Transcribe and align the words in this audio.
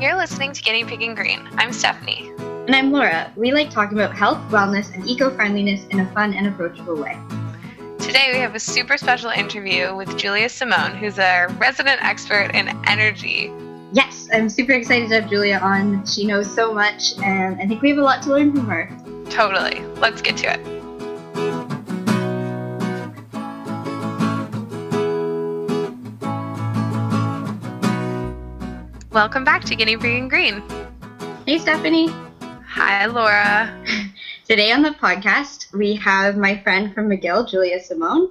You're 0.00 0.16
listening 0.16 0.52
to 0.52 0.62
Guinea 0.62 0.84
Pig 0.84 1.02
and 1.02 1.16
Green. 1.16 1.48
I'm 1.52 1.72
Stephanie. 1.72 2.32
And 2.38 2.74
I'm 2.74 2.90
Laura. 2.90 3.32
We 3.36 3.52
like 3.52 3.70
talking 3.70 3.96
about 3.96 4.14
health, 4.14 4.38
wellness, 4.50 4.92
and 4.92 5.06
eco 5.06 5.30
friendliness 5.30 5.86
in 5.90 6.00
a 6.00 6.10
fun 6.12 6.34
and 6.34 6.48
approachable 6.48 6.96
way. 6.96 7.16
Today 8.00 8.30
we 8.32 8.38
have 8.38 8.56
a 8.56 8.60
super 8.60 8.98
special 8.98 9.30
interview 9.30 9.94
with 9.94 10.18
Julia 10.18 10.48
Simone, 10.48 10.96
who's 10.96 11.18
a 11.18 11.46
resident 11.58 12.02
expert 12.02 12.50
in 12.54 12.68
energy. 12.88 13.52
Yes, 13.92 14.28
I'm 14.32 14.48
super 14.48 14.72
excited 14.72 15.10
to 15.10 15.20
have 15.20 15.30
Julia 15.30 15.58
on. 15.62 16.04
She 16.04 16.26
knows 16.26 16.52
so 16.52 16.74
much, 16.74 17.16
and 17.22 17.60
I 17.60 17.66
think 17.66 17.80
we 17.80 17.90
have 17.90 17.98
a 17.98 18.02
lot 18.02 18.20
to 18.24 18.30
learn 18.30 18.52
from 18.52 18.66
her. 18.66 18.90
Totally. 19.30 19.80
Let's 20.00 20.20
get 20.20 20.36
to 20.38 20.54
it. 20.54 20.73
Welcome 29.14 29.44
back 29.44 29.62
to 29.66 29.76
Guinea 29.76 29.96
Pig 29.96 30.22
and 30.22 30.28
Green. 30.28 30.60
Hey, 31.46 31.58
Stephanie. 31.58 32.08
Hi, 32.66 33.06
Laura. 33.06 33.72
Today 34.48 34.72
on 34.72 34.82
the 34.82 34.90
podcast, 34.90 35.72
we 35.72 35.94
have 35.94 36.36
my 36.36 36.60
friend 36.64 36.92
from 36.92 37.08
McGill, 37.08 37.48
Julia 37.48 37.80
Simone. 37.80 38.30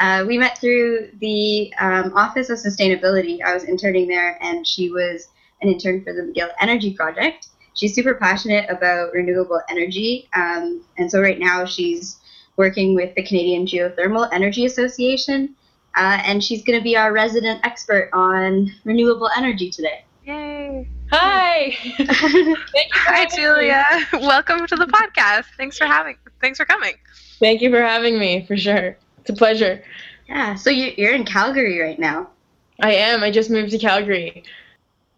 Uh, 0.00 0.24
we 0.26 0.38
met 0.38 0.56
through 0.56 1.10
the 1.20 1.70
um, 1.78 2.14
Office 2.14 2.48
of 2.48 2.56
Sustainability. 2.56 3.44
I 3.44 3.52
was 3.52 3.64
interning 3.64 4.08
there, 4.08 4.42
and 4.42 4.66
she 4.66 4.90
was 4.90 5.28
an 5.60 5.68
intern 5.68 6.02
for 6.02 6.14
the 6.14 6.22
McGill 6.22 6.48
Energy 6.62 6.94
Project. 6.94 7.48
She's 7.74 7.94
super 7.94 8.14
passionate 8.14 8.70
about 8.70 9.12
renewable 9.12 9.60
energy, 9.68 10.30
um, 10.34 10.82
and 10.96 11.10
so 11.10 11.20
right 11.20 11.38
now 11.38 11.66
she's 11.66 12.16
working 12.56 12.94
with 12.94 13.14
the 13.16 13.22
Canadian 13.22 13.66
Geothermal 13.66 14.30
Energy 14.32 14.64
Association, 14.64 15.54
uh, 15.94 16.22
and 16.24 16.42
she's 16.42 16.64
going 16.64 16.78
to 16.78 16.82
be 16.82 16.96
our 16.96 17.12
resident 17.12 17.60
expert 17.66 18.08
on 18.14 18.72
renewable 18.86 19.28
energy 19.36 19.68
today. 19.68 20.06
Yay. 20.24 20.88
Hi. 21.10 21.76
Hi, 22.92 23.26
Julia. 23.34 23.84
Welcome 24.12 24.66
to 24.68 24.76
the 24.76 24.86
podcast. 24.86 25.46
Thanks 25.56 25.76
for 25.76 25.84
having. 25.84 26.16
Thanks 26.40 26.58
for 26.58 26.64
coming. 26.64 26.94
Thank 27.40 27.60
you 27.60 27.70
for 27.70 27.82
having 27.82 28.20
me. 28.20 28.46
For 28.46 28.56
sure, 28.56 28.96
it's 29.18 29.30
a 29.30 29.32
pleasure. 29.32 29.82
Yeah. 30.28 30.54
So 30.54 30.70
you, 30.70 30.92
you're 30.96 31.12
in 31.12 31.24
Calgary 31.24 31.80
right 31.80 31.98
now. 31.98 32.30
I 32.80 32.94
am. 32.94 33.24
I 33.24 33.32
just 33.32 33.50
moved 33.50 33.72
to 33.72 33.78
Calgary. 33.78 34.44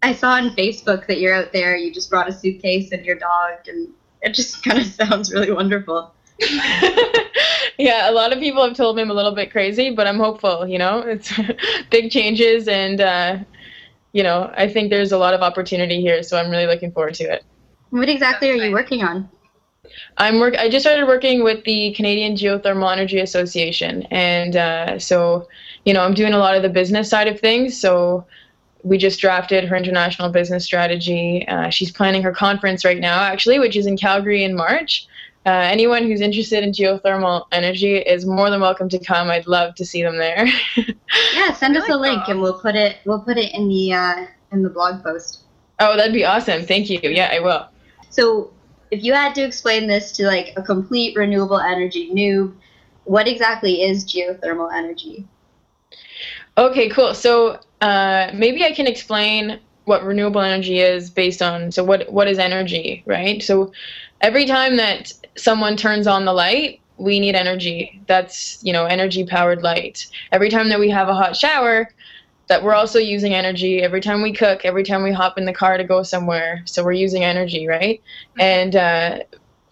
I 0.01 0.13
saw 0.13 0.31
on 0.31 0.55
Facebook 0.55 1.05
that 1.05 1.19
you're 1.19 1.35
out 1.35 1.53
there. 1.53 1.77
You 1.77 1.93
just 1.93 2.09
brought 2.09 2.27
a 2.27 2.33
suitcase 2.33 2.91
and 2.91 3.05
your 3.05 3.15
dog, 3.15 3.67
and 3.67 3.89
it 4.23 4.33
just 4.33 4.63
kind 4.67 4.79
of 4.79 4.87
sounds 4.87 5.31
really 5.31 5.51
wonderful. 5.51 6.11
yeah, 7.77 8.09
a 8.09 8.11
lot 8.11 8.33
of 8.33 8.39
people 8.39 8.63
have 8.63 8.75
told 8.75 8.95
me 8.95 9.03
I'm 9.03 9.11
a 9.11 9.13
little 9.13 9.35
bit 9.35 9.51
crazy, 9.51 9.91
but 9.91 10.07
I'm 10.07 10.17
hopeful. 10.17 10.67
You 10.67 10.79
know, 10.79 10.99
it's 10.99 11.31
big 11.91 12.09
changes, 12.09 12.67
and 12.67 13.01
uh, 13.01 13.37
you 14.15 14.23
know, 14.23 14.49
I 14.55 14.69
think 14.69 14.91
there's 14.91 15.11
a 15.11 15.17
lot 15.17 15.33
of 15.33 15.41
opportunity 15.41 15.99
here, 15.99 16.23
so 16.23 16.37
I'm 16.39 16.49
really 16.49 16.67
looking 16.67 16.89
forward 16.89 17.15
to 17.15 17.25
it. 17.25 17.43
What 17.89 18.07
exactly 18.07 18.49
are 18.49 18.53
you 18.53 18.71
working 18.71 19.03
on? 19.03 19.29
I'm 20.17 20.39
work. 20.39 20.55
I 20.55 20.69
just 20.69 20.85
started 20.85 21.05
working 21.05 21.43
with 21.43 21.65
the 21.65 21.93
Canadian 21.95 22.37
Geothermal 22.37 22.93
Energy 22.93 23.19
Association, 23.19 24.03
and 24.11 24.55
uh, 24.55 24.99
so 24.99 25.49
you 25.83 25.93
know, 25.93 25.99
I'm 25.99 26.13
doing 26.13 26.33
a 26.33 26.37
lot 26.37 26.55
of 26.55 26.63
the 26.63 26.69
business 26.69 27.09
side 27.09 27.27
of 27.27 27.41
things. 27.41 27.77
So 27.77 28.25
we 28.83 28.97
just 28.97 29.19
drafted 29.19 29.65
her 29.65 29.75
international 29.75 30.29
business 30.29 30.63
strategy. 30.63 31.45
Uh, 31.49 31.69
she's 31.69 31.91
planning 31.91 32.23
her 32.23 32.31
conference 32.31 32.85
right 32.85 33.01
now, 33.01 33.19
actually, 33.21 33.59
which 33.59 33.75
is 33.75 33.85
in 33.85 33.97
Calgary 33.97 34.45
in 34.45 34.55
March. 34.55 35.07
Uh, 35.45 35.67
anyone 35.71 36.03
who's 36.03 36.21
interested 36.21 36.63
in 36.63 36.71
geothermal 36.71 37.45
energy 37.51 37.97
is 37.97 38.25
more 38.25 38.49
than 38.49 38.59
welcome 38.59 38.89
to 38.89 38.97
come. 38.97 39.29
I'd 39.29 39.45
love 39.45 39.75
to 39.75 39.85
see 39.85 40.01
them 40.01 40.17
there. 40.17 40.47
yeah, 41.35 41.53
send 41.53 41.77
us 41.77 41.87
a 41.87 41.95
link 41.95 42.27
and 42.27 42.41
we'll 42.41 42.59
put 42.59 42.75
it 42.75 42.97
we'll 43.05 43.21
put 43.21 43.37
it 43.37 43.53
in 43.53 43.67
the 43.67 43.93
uh, 43.93 44.25
in 44.51 44.63
the 44.63 44.69
blog 44.69 45.03
post. 45.03 45.41
Oh, 45.79 45.95
that'd 45.95 46.13
be 46.13 46.25
awesome. 46.25 46.65
Thank 46.65 46.89
you. 46.89 46.99
Yeah, 47.03 47.29
I 47.31 47.39
will. 47.39 47.67
So, 48.09 48.51
if 48.91 49.03
you 49.03 49.13
had 49.13 49.35
to 49.35 49.43
explain 49.43 49.87
this 49.87 50.11
to 50.13 50.25
like 50.25 50.53
a 50.55 50.63
complete 50.63 51.15
renewable 51.15 51.59
energy 51.59 52.09
noob, 52.11 52.55
what 53.03 53.27
exactly 53.27 53.83
is 53.83 54.05
geothermal 54.05 54.73
energy? 54.73 55.27
Okay, 56.57 56.89
cool. 56.89 57.13
So, 57.13 57.59
uh, 57.81 58.31
maybe 58.33 58.63
I 58.63 58.71
can 58.71 58.87
explain 58.87 59.59
what 59.83 60.03
renewable 60.03 60.41
energy 60.41 60.79
is 60.79 61.11
based 61.11 61.43
on 61.43 61.71
so 61.71 61.83
what 61.83 62.11
what 62.11 62.27
is 62.27 62.39
energy, 62.39 63.03
right? 63.05 63.43
So, 63.43 63.71
every 64.25 64.47
time 64.47 64.75
that 64.77 65.13
someone 65.37 65.77
turns 65.77 66.07
on 66.07 66.25
the 66.25 66.33
light, 66.33 66.81
we 66.97 67.19
need 67.19 67.35
energy. 67.35 68.01
That's, 68.07 68.57
you 68.63 68.73
know, 68.73 68.85
energy 68.85 69.23
powered 69.23 69.61
light. 69.61 70.07
Every 70.31 70.49
time 70.49 70.69
that 70.69 70.79
we 70.79 70.89
have 70.89 71.09
a 71.09 71.13
hot 71.13 71.35
shower, 71.35 71.87
that 72.47 72.63
we're 72.63 72.73
also 72.73 72.97
using 72.97 73.35
energy 73.35 73.83
every 73.83 74.01
time 74.01 74.23
we 74.23 74.33
cook, 74.33 74.65
every 74.65 74.83
time 74.83 75.03
we 75.03 75.11
hop 75.11 75.37
in 75.37 75.45
the 75.45 75.53
car 75.53 75.77
to 75.77 75.83
go 75.83 76.01
somewhere. 76.01 76.63
So 76.65 76.83
we're 76.83 76.93
using 76.93 77.23
energy, 77.23 77.67
right? 77.67 78.01
Mm-hmm. 78.01 78.41
And 78.41 78.75
uh, 78.75 79.19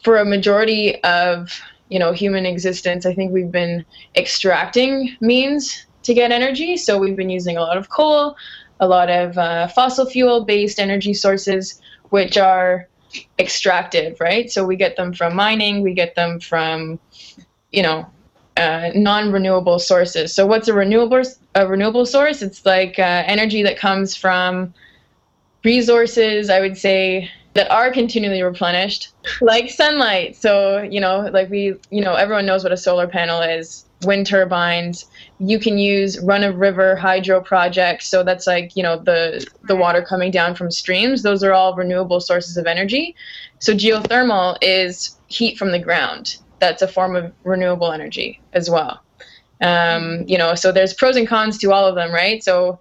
for 0.04 0.18
a 0.18 0.26
majority 0.26 1.02
of 1.04 1.60
you 1.90 1.98
know 1.98 2.12
human 2.12 2.46
existence, 2.46 3.08
I 3.08 3.14
think 3.16 3.32
we've 3.32 3.52
been 3.52 3.84
extracting 4.16 5.18
means 5.20 5.86
to 6.04 6.14
get 6.14 6.32
energy. 6.32 6.78
So 6.78 7.00
we've 7.00 7.16
been 7.16 7.30
using 7.32 7.58
a 7.58 7.62
lot 7.62 7.78
of 7.78 7.90
coal, 7.90 8.36
a 8.80 8.88
lot 8.88 9.10
of 9.10 9.36
uh, 9.36 9.68
fossil 9.70 10.06
fuel 10.06 10.46
based 10.46 10.80
energy 10.80 11.14
sources, 11.16 11.82
which 12.10 12.38
are 12.38 12.88
extractive, 13.40 14.20
right? 14.20 14.52
So 14.52 14.66
we 14.66 14.76
get 14.76 14.96
them 14.96 15.14
from 15.14 15.36
mining, 15.36 15.82
we 15.82 15.94
get 15.94 16.16
them 16.16 16.40
from, 16.40 17.00
you 17.72 17.84
know, 17.84 18.06
uh, 18.58 18.92
non-renewable 18.94 19.80
sources. 19.80 20.34
So 20.34 20.46
what's 20.46 20.68
a 20.68 20.74
renewable 20.74 21.24
a 21.56 21.68
renewable 21.68 22.06
source? 22.06 22.42
It's 22.42 22.66
like 22.66 23.00
uh, 23.00 23.24
energy 23.26 23.64
that 23.64 23.78
comes 23.78 24.16
from 24.16 24.74
resources. 25.64 26.50
I 26.50 26.60
would 26.60 26.78
say 26.78 27.30
that 27.54 27.70
are 27.72 27.92
continually 27.92 28.42
replenished, 28.42 29.10
like 29.42 29.70
sunlight. 29.70 30.36
So 30.36 30.82
you 30.84 31.02
know, 31.02 31.30
like 31.32 31.50
we, 31.50 31.76
you 31.90 32.02
know, 32.02 32.14
everyone 32.14 32.46
knows 32.46 32.64
what 32.64 32.72
a 32.72 32.78
solar 32.78 33.08
panel 33.08 33.42
is. 33.42 33.86
Wind 34.06 34.28
turbines. 34.28 35.06
You 35.40 35.60
can 35.60 35.78
use 35.78 36.20
run 36.20 36.44
of 36.44 36.58
river 36.58 36.96
hydro 36.96 37.42
projects. 37.42 38.08
So 38.08 38.24
that's 38.24 38.48
like 38.48 38.76
you 38.76 38.84
know 38.84 38.98
the 38.98 39.46
the 39.64 39.76
water 39.76 40.02
coming 40.02 40.32
down 40.32 40.56
from 40.56 40.72
streams. 40.72 41.24
Those 41.24 41.44
are 41.44 41.54
all 41.54 41.76
renewable 41.76 42.20
sources 42.20 42.58
of 42.58 42.66
energy. 42.66 43.16
So 43.60 43.74
geothermal 43.74 44.58
is 44.62 45.18
heat 45.28 45.58
from 45.58 45.72
the 45.72 45.80
ground. 45.80 46.38
That's 46.60 46.82
a 46.82 46.88
form 46.88 47.16
of 47.16 47.34
renewable 47.44 47.92
energy 47.92 48.42
as 48.54 48.70
well. 48.70 49.02
Um, 49.62 50.24
you 50.28 50.38
know, 50.38 50.56
so 50.56 50.72
there's 50.72 50.94
pros 50.94 51.16
and 51.16 51.28
cons 51.28 51.58
to 51.60 51.72
all 51.72 51.86
of 51.86 51.96
them, 51.96 52.12
right? 52.12 52.44
So, 52.44 52.80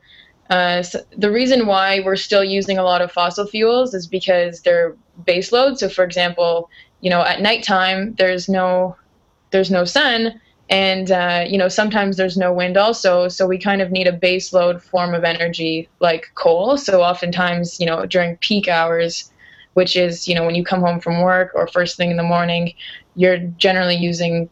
uh, 0.51 0.83
so 0.83 1.01
the 1.17 1.31
reason 1.31 1.67
why 1.67 2.01
we're 2.01 2.17
still 2.17 2.43
using 2.43 2.79
a 2.79 2.83
lot 2.83 3.01
of 3.01 3.13
fossil 3.13 3.47
fuels 3.47 3.95
is 3.95 4.07
because 4.07 4.63
they're 4.63 4.97
baseload. 5.25 5.79
So, 5.79 5.89
for 5.89 6.05
example, 6.05 6.69
you 7.01 7.11
know, 7.11 7.23
at 7.23 7.41
nighttime 7.41 8.15
there's 8.15 8.49
no 8.49 8.97
there's 9.51 9.71
no 9.71 9.85
sun, 9.85 10.41
and 10.73 11.11
uh, 11.11 11.45
you 11.47 11.59
know 11.59 11.69
sometimes 11.69 12.17
there's 12.17 12.39
no 12.39 12.51
wind 12.51 12.79
also 12.79 13.29
so 13.29 13.47
we 13.47 13.59
kind 13.59 13.83
of 13.83 13.93
need 13.93 14.07
a 14.07 14.13
base 14.13 14.55
load 14.55 14.83
form 14.83 15.15
of 15.15 15.23
energy 15.23 15.89
like 16.01 16.33
coal. 16.35 16.79
So 16.79 17.03
oftentimes 17.03 17.79
you 17.79 17.85
know 17.87 18.07
during 18.07 18.39
peak 18.39 18.69
hours 18.69 19.31
which 19.75 19.97
is 19.97 20.27
you 20.27 20.35
know 20.35 20.45
when 20.47 20.55
you 20.55 20.65
come 20.65 20.81
home 20.81 20.99
from 20.99 21.21
work 21.21 21.51
or 21.55 21.69
first 21.69 21.97
thing 21.99 22.11
in 22.11 22.17
the 22.17 22.23
morning 22.23 22.73
you're 23.17 23.39
generally 23.59 23.97
using 23.97 24.49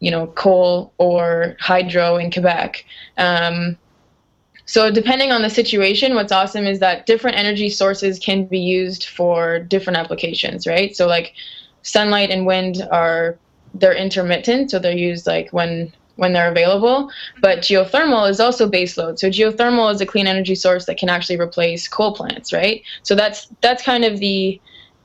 you 0.00 0.10
know 0.10 0.28
coal 0.28 0.94
or 0.96 1.56
hydro 1.60 2.16
in 2.16 2.30
quebec. 2.30 2.84
Um, 3.18 3.76
so 4.64 4.90
depending 4.90 5.30
on 5.30 5.42
the 5.42 5.50
situation 5.50 6.14
what's 6.14 6.32
awesome 6.32 6.66
is 6.66 6.78
that 6.78 7.04
different 7.04 7.36
energy 7.36 7.68
sources 7.68 8.18
can 8.18 8.46
be 8.46 8.58
used 8.58 9.04
for 9.04 9.58
different 9.58 9.98
applications 9.98 10.66
right? 10.66 10.96
So 10.96 11.06
like 11.06 11.34
sunlight 11.82 12.30
and 12.30 12.46
wind 12.46 12.80
are 12.90 13.38
they're 13.74 13.94
intermittent, 13.94 14.70
so 14.70 14.78
they're 14.78 14.96
used 14.96 15.26
like 15.26 15.52
when 15.52 15.92
when 16.16 16.32
they're 16.34 16.50
available. 16.50 17.10
But 17.40 17.60
mm-hmm. 17.60 17.96
geothermal 17.96 18.28
is 18.28 18.40
also 18.40 18.70
baseload. 18.70 19.18
So 19.18 19.28
geothermal 19.28 19.92
is 19.92 20.00
a 20.00 20.06
clean 20.06 20.26
energy 20.26 20.54
source 20.54 20.86
that 20.86 20.98
can 20.98 21.08
actually 21.08 21.40
replace 21.40 21.88
coal 21.88 22.14
plants, 22.14 22.52
right? 22.52 22.82
So 23.02 23.14
that's 23.14 23.48
that's 23.60 23.82
kind 23.82 24.04
of 24.04 24.18
the 24.18 24.60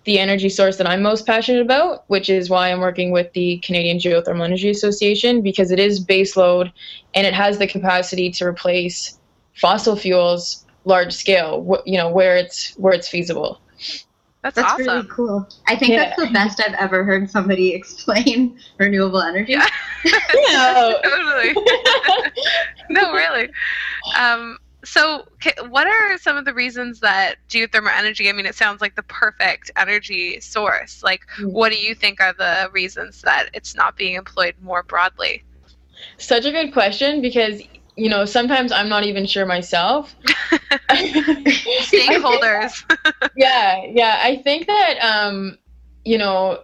the 0.06 0.20
energy 0.20 0.50
source 0.50 0.78
that 0.78 0.88
I'm 0.88 1.02
most 1.02 1.26
passionate 1.26 1.62
about, 1.62 2.04
which 2.08 2.30
is 2.30 2.50
why 2.50 2.72
I'm 2.72 2.80
working 2.80 3.12
with 3.12 3.34
the 3.34 3.58
Canadian 3.60 3.98
Geothermal 3.98 4.46
Energy 4.46 4.70
Association 4.70 5.42
because 5.42 5.72
it 5.72 5.80
is 5.80 6.04
baseload 6.04 6.72
and 7.16 7.26
it 7.26 7.34
has 7.34 7.58
the 7.58 7.66
capacity 7.66 8.30
to 8.32 8.46
replace 8.46 9.20
fossil 9.56 9.96
fuels 9.96 10.64
large 10.86 11.14
scale, 11.14 11.82
you 11.86 11.98
know, 11.98 12.10
where 12.10 12.38
it's 12.38 12.78
where 12.78 12.94
it's 12.94 13.08
feasible. 13.08 13.60
That's, 14.46 14.58
that's 14.58 14.74
awesome. 14.74 14.86
really 14.86 15.08
cool. 15.08 15.50
I 15.68 15.76
think 15.76 15.94
yeah. 15.94 16.06
that's 16.06 16.22
the 16.22 16.32
best 16.32 16.62
I've 16.64 16.76
ever 16.76 17.04
heard 17.04 17.28
somebody 17.32 17.74
explain 17.74 18.60
renewable 18.78 19.20
energy. 19.20 19.54
Yeah, 19.54 19.68
yeah. 20.06 20.94
totally. 21.04 21.56
no, 22.92 23.12
really. 23.12 23.50
Um, 24.16 24.60
so, 24.84 25.26
what 25.70 25.88
are 25.88 26.20
some 26.20 26.38
of 26.38 26.46
the 26.46 26.54
reasons 26.54 27.00
that 27.00 27.38
geothermal 27.50 27.98
energy? 27.98 28.30
I 28.30 28.34
mean, 28.34 28.46
it 28.46 28.54
sounds 28.54 28.82
like 28.82 28.96
the 28.96 29.02
perfect 29.02 29.72
energy 29.78 30.40
source. 30.42 31.02
Like, 31.02 31.26
mm. 31.40 31.52
what 31.52 31.72
do 31.72 31.80
you 31.80 31.96
think 31.96 32.22
are 32.22 32.34
the 32.34 32.70
reasons 32.72 33.24
that 33.24 33.50
it's 33.56 33.74
not 33.74 33.98
being 33.98 34.14
employed 34.14 34.54
more 34.62 34.84
broadly? 34.84 35.44
Such 36.18 36.46
a 36.46 36.52
good 36.52 36.72
question 36.72 37.20
because 37.20 37.64
you 37.96 38.10
know, 38.10 38.26
sometimes 38.26 38.72
I'm 38.72 38.90
not 38.90 39.04
even 39.04 39.26
sure 39.26 39.46
myself. 39.46 40.16
Stakeholders. 40.90 42.84
yeah, 43.38 43.86
yeah. 43.86 44.20
I 44.22 44.38
think 44.38 44.68
that 44.68 45.00
um, 45.02 45.58
you 46.04 46.18
know, 46.18 46.64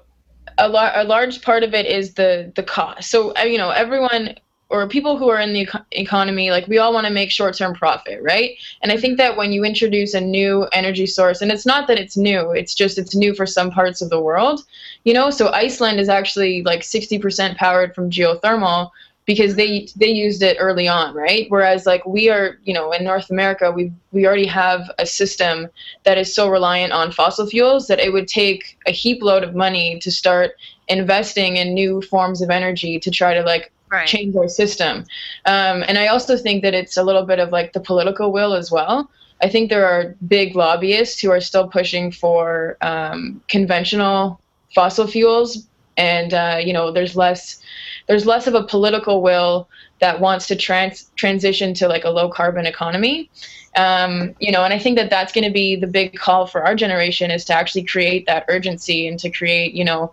a, 0.58 0.68
lar- 0.68 0.94
a 0.96 1.04
large 1.04 1.42
part 1.42 1.64
of 1.64 1.74
it 1.74 1.86
is 1.86 2.14
the 2.16 2.52
the 2.56 2.64
cost. 2.64 3.10
So 3.10 3.34
uh, 3.36 3.44
you 3.44 3.58
know, 3.58 3.70
everyone 3.70 4.36
or 4.72 4.88
people 4.88 5.18
who 5.18 5.30
are 5.30 5.40
in 5.40 5.52
the 5.52 5.68
economy, 5.92 6.50
like 6.50 6.66
we 6.68 6.78
all 6.78 6.94
want 6.94 7.06
to 7.06 7.12
make 7.12 7.30
short 7.30 7.58
term 7.58 7.74
profit, 7.74 8.20
right? 8.22 8.52
And 8.82 8.92
I 8.92 8.98
think 8.98 9.18
that 9.18 9.36
when 9.36 9.52
you 9.52 9.66
introduce 9.66 10.14
a 10.14 10.22
new 10.22 10.64
energy 10.72 11.06
source, 11.06 11.42
and 11.42 11.52
it's 11.52 11.66
not 11.66 11.88
that 11.88 12.00
it's 12.00 12.16
new, 12.16 12.52
it's 12.52 12.74
just 12.74 12.98
it's 12.98 13.14
new 13.14 13.34
for 13.34 13.46
some 13.46 13.70
parts 13.70 14.02
of 14.02 14.10
the 14.10 14.20
world, 14.20 14.64
you 15.04 15.14
know. 15.14 15.30
So 15.30 15.50
Iceland 15.52 16.00
is 16.00 16.10
actually 16.10 16.64
like 16.64 16.82
60% 16.82 17.58
powered 17.58 17.94
from 17.94 18.10
geothermal 18.10 18.92
because 19.26 19.56
they 19.56 19.88
they 19.96 20.10
used 20.10 20.42
it 20.42 20.58
early 20.60 20.88
on, 20.88 21.14
right? 21.14 21.46
Whereas 21.50 21.86
like 21.86 22.06
we 22.06 22.30
are, 22.30 22.58
you 22.64 22.74
know, 22.74 22.92
in 22.92 23.04
North 23.04 23.30
America, 23.30 23.72
we 23.72 23.92
we 24.12 24.26
already 24.26 24.48
have 24.48 24.90
a 24.98 25.06
system 25.06 25.68
that 26.04 26.18
is 26.18 26.34
so 26.34 26.50
reliant 26.50 26.92
on 26.92 27.12
fossil 27.12 27.46
fuels 27.46 27.88
that 27.88 28.00
it 28.00 28.12
would 28.12 28.28
take 28.28 28.78
a 28.88 28.92
heap 28.92 29.22
load 29.22 29.44
of 29.44 29.56
money 29.56 30.00
to 30.00 30.12
start 30.12 30.52
investing 30.88 31.58
in 31.58 31.74
new 31.74 32.02
forms 32.02 32.42
of 32.42 32.50
energy 32.50 33.00
to 33.00 33.12
try 33.12 33.34
to 33.34 33.44
like 33.44 33.72
right. 33.92 34.08
change 34.08 34.36
our 34.36 34.48
system. 34.48 35.06
Um, 35.46 35.84
and 35.88 35.98
I 35.98 36.08
also 36.08 36.36
think 36.36 36.64
that 36.64 36.74
it's 36.74 36.98
a 36.98 37.04
little 37.04 37.26
bit 37.26 37.40
of 37.40 37.52
like 37.52 37.74
the 37.74 37.80
political 37.80 38.32
will 38.32 38.54
as 38.54 38.72
well. 38.72 39.10
I 39.44 39.50
think 39.50 39.70
there 39.70 39.86
are 39.86 40.16
big 40.28 40.56
lobbyists 40.56 41.20
who 41.20 41.32
are 41.32 41.42
still 41.42 41.68
pushing 41.68 42.12
for 42.12 42.78
um, 42.82 43.42
conventional 43.48 44.40
fossil 44.74 45.08
fuels, 45.08 45.68
and 46.02 46.34
uh, 46.34 46.58
you 46.60 46.74
know, 46.74 46.92
there's 46.92 47.16
less 47.16 47.62
there's 48.08 48.26
less 48.26 48.48
of 48.48 48.56
a 48.56 48.64
political 48.64 49.22
will 49.22 49.70
that 50.00 50.20
wants 50.20 50.48
to 50.48 50.56
trans- 50.56 51.12
transition 51.16 51.76
to 51.76 51.88
like 51.88 52.04
a 52.04 52.10
low 52.10 52.28
carbon 52.28 52.66
economy. 52.66 53.30
Um, 53.76 54.34
you 54.40 54.52
know, 54.52 54.64
and 54.64 54.74
I 54.74 54.80
think 54.80 54.98
that 54.98 55.12
that's 55.12 55.32
going 55.32 55.44
to 55.46 55.54
be 55.54 55.76
the 55.76 55.88
big 55.88 56.18
call 56.18 56.48
for 56.48 56.64
our 56.66 56.76
generation 56.76 57.30
is 57.30 57.46
to 57.46 57.54
actually 57.54 57.84
create 57.84 58.26
that 58.26 58.46
urgency 58.50 59.08
and 59.08 59.20
to 59.20 59.30
create, 59.30 59.74
you 59.74 59.86
know, 59.86 60.12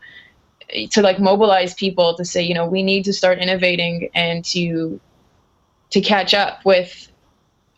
to 0.90 1.00
like 1.00 1.18
mobilize 1.18 1.72
people 1.72 2.14
to 2.18 2.24
say, 2.24 2.42
you 2.42 2.54
know, 2.54 2.66
we 2.66 2.82
need 2.82 3.04
to 3.06 3.12
start 3.12 3.38
innovating 3.38 4.10
and 4.14 4.44
to 4.44 5.00
to 5.90 6.02
catch 6.02 6.34
up 6.34 6.62
with 6.66 7.07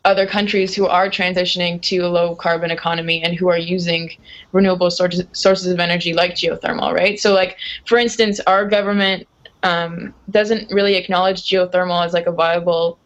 other 0.03 0.25
countries 0.25 0.73
who 0.73 0.87
are 0.87 1.09
transitioning 1.09 1.81
to 1.83 1.99
a 1.99 2.07
low 2.07 2.35
carbon 2.35 2.71
economy 2.71 3.21
and 3.23 3.35
who 3.35 3.49
are 3.49 3.57
using 3.57 4.09
renewable 4.51 4.89
sources 4.89 5.25
sources 5.33 5.67
of 5.67 5.79
energy 5.79 6.13
like 6.13 6.33
geothermal, 6.33 6.93
right? 6.93 7.19
So, 7.19 7.33
like 7.33 7.57
for 7.85 7.97
instance, 7.97 8.39
our 8.47 8.67
government 8.67 9.27
um, 9.63 10.13
doesn't 10.29 10.71
really 10.71 10.95
acknowledge 10.95 11.43
geothermal 11.43 12.03
as 12.05 12.13
like 12.13 12.25
a 12.25 12.31
viable 12.31 12.97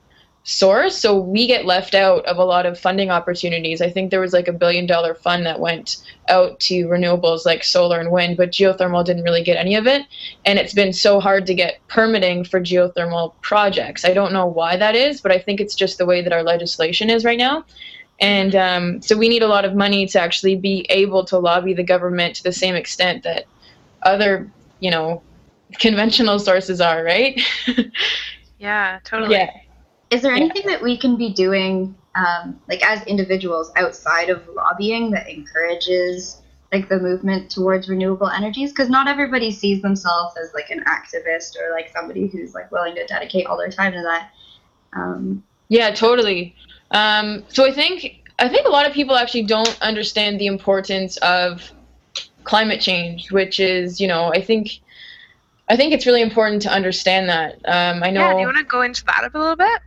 source. 0.45 0.95
So 0.95 1.19
we 1.19 1.47
get 1.47 1.65
left 1.65 1.95
out 1.95 2.23
of 2.25 2.37
a 2.37 2.45
lot 2.45 2.67
of 2.67 2.79
funding 2.79 3.09
opportunities. 3.09 3.81
I 3.81 3.89
think 3.89 4.11
there 4.11 4.21
was 4.21 4.31
like 4.31 4.47
a 4.47 4.53
billion 4.53 4.85
dollar 4.85 5.15
fund 5.15 5.43
that 5.47 5.59
went 5.59 5.97
out 6.29 6.59
to 6.61 6.85
renewables 6.85 7.47
like 7.47 7.63
solar 7.63 7.99
and 7.99 8.11
wind, 8.11 8.37
but 8.37 8.51
geothermal 8.51 9.03
didn't 9.03 9.23
really 9.23 9.43
get 9.43 9.57
any 9.57 9.75
of 9.75 9.87
it. 9.87 10.03
And 10.45 10.59
it's 10.59 10.73
been 10.73 10.93
so 10.93 11.19
hard 11.19 11.47
to 11.47 11.55
get 11.55 11.79
permitting 11.87 12.43
for 12.43 12.61
geothermal 12.61 13.33
projects. 13.41 14.05
I 14.05 14.13
don't 14.13 14.33
know 14.33 14.45
why 14.45 14.77
that 14.77 14.95
is, 14.95 15.19
but 15.19 15.31
I 15.31 15.39
think 15.39 15.59
it's 15.59 15.73
just 15.73 15.97
the 15.97 16.05
way 16.05 16.21
that 16.21 16.31
our 16.31 16.43
legislation 16.43 17.09
is 17.09 17.25
right 17.25 17.39
now. 17.39 17.65
And 18.19 18.55
um, 18.55 19.01
so 19.01 19.17
we 19.17 19.27
need 19.27 19.41
a 19.41 19.47
lot 19.47 19.65
of 19.65 19.73
money 19.73 20.05
to 20.05 20.21
actually 20.21 20.55
be 20.55 20.85
able 20.89 21.25
to 21.25 21.39
lobby 21.39 21.73
the 21.73 21.83
government 21.83 22.35
to 22.35 22.43
the 22.43 22.53
same 22.53 22.75
extent 22.75 23.23
that 23.23 23.45
other, 24.03 24.49
you 24.79 24.91
know, 24.91 25.23
conventional 25.79 26.37
sources 26.37 26.79
are, 26.79 27.03
right? 27.03 27.41
yeah, 28.59 28.99
totally. 29.03 29.37
Yeah. 29.37 29.49
Is 30.11 30.21
there 30.21 30.33
anything 30.33 30.63
yeah. 30.65 30.71
that 30.71 30.83
we 30.83 30.97
can 30.97 31.17
be 31.17 31.33
doing, 31.33 31.95
um, 32.15 32.59
like 32.67 32.85
as 32.85 33.05
individuals, 33.07 33.71
outside 33.75 34.29
of 34.29 34.47
lobbying 34.49 35.11
that 35.11 35.29
encourages 35.29 36.41
like 36.71 36.89
the 36.89 36.99
movement 36.99 37.49
towards 37.49 37.89
renewable 37.89 38.29
energies? 38.29 38.71
Because 38.71 38.89
not 38.89 39.07
everybody 39.07 39.51
sees 39.51 39.81
themselves 39.81 40.35
as 40.37 40.53
like 40.53 40.69
an 40.69 40.83
activist 40.85 41.55
or 41.59 41.71
like 41.71 41.91
somebody 41.95 42.27
who's 42.27 42.53
like 42.53 42.71
willing 42.71 42.95
to 42.95 43.05
dedicate 43.07 43.47
all 43.47 43.57
their 43.57 43.69
time 43.69 43.93
to 43.93 44.01
that. 44.01 44.29
Um, 44.93 45.43
yeah, 45.69 45.91
totally. 45.91 46.55
Um, 46.91 47.43
so 47.47 47.65
I 47.65 47.71
think 47.71 48.29
I 48.37 48.47
think 48.47 48.67
a 48.67 48.69
lot 48.69 48.85
of 48.85 48.93
people 48.93 49.15
actually 49.15 49.43
don't 49.43 49.77
understand 49.81 50.39
the 50.39 50.47
importance 50.47 51.17
of 51.17 51.71
climate 52.43 52.79
change, 52.79 53.31
which 53.31 53.59
is, 53.59 53.99
you 53.99 54.07
know, 54.07 54.31
I 54.31 54.41
think 54.41 54.79
I 55.67 55.75
think 55.75 55.93
it's 55.93 56.05
really 56.05 56.21
important 56.21 56.61
to 56.63 56.69
understand 56.69 57.27
that. 57.29 57.55
Um, 57.65 58.03
I 58.03 58.11
know. 58.11 58.21
Yeah, 58.21 58.33
do 58.33 58.39
you 58.39 58.45
want 58.45 58.57
to 58.57 58.63
go 58.63 58.81
into 58.81 59.03
that 59.05 59.29
a 59.33 59.37
little 59.37 59.55
bit? 59.55 59.81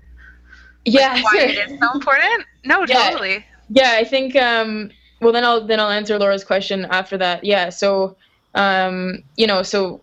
Yeah, 0.85 1.15
like 1.15 1.25
why 1.25 1.39
it 1.41 1.71
is 1.71 1.79
so 1.79 1.93
important. 1.93 2.45
No, 2.65 2.85
yeah. 2.87 3.11
totally. 3.11 3.45
Yeah, 3.71 3.95
I 3.97 4.05
think. 4.05 4.37
Um, 4.37 4.91
well, 5.21 5.33
then 5.33 5.45
I'll 5.45 5.67
then 5.67 5.81
I'll 5.81 5.91
answer 5.91 6.19
Laura's 6.19 6.45
question 6.45 6.87
after 6.87 7.19
that. 7.19 7.45
Yeah, 7.45 7.71
so 7.71 8.17
um, 8.55 9.23
you 9.37 9.47
know, 9.47 9.63
so 9.63 10.01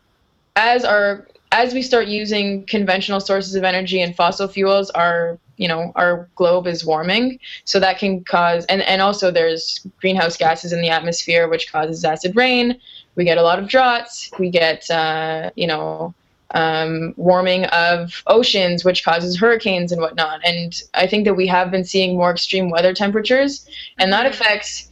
as 0.56 0.84
our 0.84 1.28
as 1.52 1.74
we 1.74 1.82
start 1.82 2.08
using 2.08 2.66
conventional 2.66 3.20
sources 3.20 3.56
of 3.56 3.64
energy 3.64 4.02
and 4.02 4.16
fossil 4.16 4.48
fuels, 4.48 4.90
our 4.92 5.38
you 5.58 5.68
know 5.68 5.92
our 5.96 6.30
globe 6.36 6.68
is 6.68 6.86
warming, 6.86 7.40
so 7.64 7.80
that 7.80 7.98
can 7.98 8.24
cause 8.24 8.66
and 8.66 8.82
and 8.84 9.02
also 9.02 9.32
there's 9.32 9.86
greenhouse 10.00 10.38
gases 10.38 10.74
in 10.74 10.82
the 10.82 10.90
atmosphere 10.90 11.48
which 11.48 11.72
causes 11.72 12.04
acid 12.04 12.36
rain. 12.36 12.80
We 13.16 13.24
get 13.24 13.38
a 13.38 13.42
lot 13.42 13.60
of 13.60 13.70
droughts. 13.70 14.30
We 14.38 14.50
get 14.50 14.90
uh, 14.92 15.52
you 15.56 15.68
know 15.68 16.14
um, 16.56 17.14
warming 17.18 17.66
of 17.66 18.24
oceans, 18.28 18.84
which 18.84 19.04
causes 19.04 19.38
hurricanes 19.38 19.92
and 19.92 20.02
whatnot. 20.02 20.40
And 20.44 20.82
I 20.94 21.06
think 21.06 21.26
that 21.26 21.36
we 21.36 21.46
have 21.48 21.70
been 21.70 21.84
seeing 21.84 22.18
more 22.18 22.32
extreme 22.32 22.70
weather 22.70 22.94
temperatures, 22.94 23.68
and 24.00 24.12
that 24.12 24.26
affects 24.26 24.90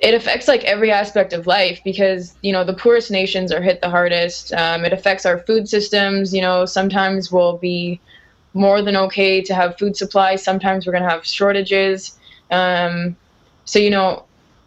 it 0.00 0.12
affects 0.12 0.48
like 0.48 0.64
every 0.64 0.90
aspect 0.90 1.32
of 1.32 1.46
life 1.46 1.80
because 1.84 2.36
you 2.42 2.52
know 2.52 2.64
the 2.64 2.74
poorest 2.74 3.10
nations 3.10 3.52
are 3.52 3.62
hit 3.62 3.80
the 3.80 3.90
hardest. 3.90 4.52
Um, 4.54 4.84
it 4.84 4.92
affects 4.92 5.24
our 5.26 5.38
food 5.38 5.68
systems. 5.68 6.34
You 6.34 6.42
know, 6.42 6.64
sometimes 6.64 7.30
we'll 7.30 7.58
be 7.58 8.00
more 8.54 8.82
than 8.82 8.96
okay 8.96 9.42
to 9.42 9.54
have 9.54 9.78
food 9.78 9.96
supply. 9.96 10.36
Sometimes 10.36 10.86
we're 10.86 10.92
going 10.92 11.04
to 11.04 11.10
have 11.10 11.26
shortages. 11.26 12.18
Um, 12.50 13.16
so 13.66 13.78
you 13.78 13.90
know, 13.90 14.24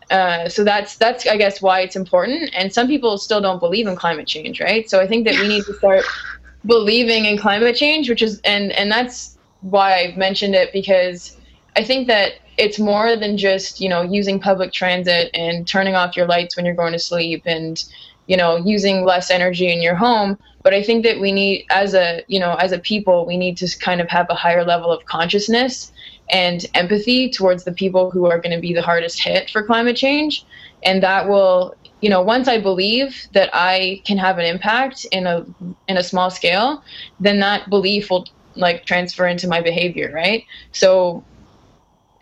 uh, 0.09 0.47
so 0.49 0.63
that's 0.63 0.97
that's 0.97 1.27
I 1.27 1.37
guess 1.37 1.61
why 1.61 1.81
it's 1.81 1.95
important. 1.95 2.49
And 2.53 2.73
some 2.73 2.87
people 2.87 3.17
still 3.17 3.41
don't 3.41 3.59
believe 3.59 3.87
in 3.87 3.95
climate 3.95 4.27
change, 4.27 4.59
right? 4.61 4.89
So 4.89 5.01
I 5.01 5.07
think 5.07 5.25
that 5.27 5.35
we 5.35 5.47
need 5.47 5.65
to 5.65 5.73
start 5.73 6.05
believing 6.65 7.25
in 7.25 7.37
climate 7.37 7.75
change, 7.75 8.09
which 8.09 8.21
is 8.21 8.39
and 8.43 8.71
and 8.73 8.91
that's 8.91 9.37
why 9.61 9.95
I've 9.95 10.17
mentioned 10.17 10.55
it 10.55 10.71
because 10.71 11.35
I 11.75 11.83
think 11.83 12.07
that 12.07 12.33
it's 12.57 12.79
more 12.79 13.15
than 13.15 13.37
just 13.37 13.79
you 13.79 13.87
know 13.89 14.01
using 14.01 14.39
public 14.39 14.73
transit 14.73 15.29
and 15.33 15.67
turning 15.67 15.95
off 15.95 16.17
your 16.17 16.27
lights 16.27 16.55
when 16.55 16.65
you're 16.65 16.75
going 16.75 16.93
to 16.93 16.99
sleep 16.99 17.43
and 17.45 17.83
you 18.25 18.35
know 18.35 18.57
using 18.57 19.05
less 19.05 19.31
energy 19.31 19.71
in 19.71 19.81
your 19.81 19.95
home 19.95 20.37
but 20.63 20.73
i 20.73 20.83
think 20.83 21.03
that 21.03 21.19
we 21.19 21.31
need 21.31 21.65
as 21.69 21.93
a 21.93 22.23
you 22.27 22.39
know 22.39 22.55
as 22.55 22.71
a 22.71 22.79
people 22.79 23.25
we 23.25 23.37
need 23.37 23.57
to 23.57 23.67
kind 23.79 24.01
of 24.01 24.09
have 24.09 24.27
a 24.29 24.35
higher 24.35 24.65
level 24.65 24.91
of 24.91 25.05
consciousness 25.05 25.91
and 26.29 26.65
empathy 26.73 27.29
towards 27.29 27.63
the 27.63 27.71
people 27.71 28.11
who 28.11 28.25
are 28.25 28.39
going 28.39 28.55
to 28.55 28.61
be 28.61 28.73
the 28.73 28.81
hardest 28.81 29.23
hit 29.23 29.49
for 29.49 29.63
climate 29.63 29.95
change. 29.95 30.45
And 30.83 31.01
that 31.03 31.27
will, 31.27 31.75
you 32.01 32.09
know, 32.09 32.21
once 32.21 32.47
I 32.47 32.59
believe 32.59 33.27
that 33.33 33.49
I 33.53 34.01
can 34.05 34.17
have 34.17 34.37
an 34.37 34.45
impact 34.45 35.05
in 35.11 35.25
a 35.25 35.45
in 35.87 35.97
a 35.97 36.03
small 36.03 36.29
scale, 36.29 36.83
then 37.19 37.39
that 37.39 37.69
belief 37.69 38.09
will 38.09 38.25
like 38.55 38.85
transfer 38.85 39.27
into 39.27 39.47
my 39.47 39.61
behavior, 39.61 40.11
right? 40.13 40.43
So, 40.71 41.23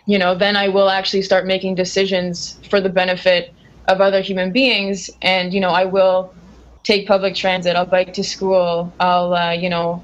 you 0.05 0.17
know, 0.17 0.35
then 0.35 0.55
I 0.55 0.67
will 0.67 0.89
actually 0.89 1.23
start 1.23 1.45
making 1.45 1.75
decisions 1.75 2.59
for 2.69 2.79
the 2.79 2.89
benefit 2.89 3.53
of 3.87 4.01
other 4.01 4.21
human 4.21 4.51
beings, 4.51 5.09
and 5.21 5.53
you 5.53 5.59
know, 5.59 5.69
I 5.69 5.85
will 5.85 6.33
take 6.83 7.07
public 7.07 7.35
transit. 7.35 7.75
I'll 7.75 7.85
bike 7.85 8.13
to 8.13 8.23
school. 8.23 8.93
I'll, 8.99 9.33
uh, 9.33 9.51
you 9.51 9.69
know, 9.69 10.03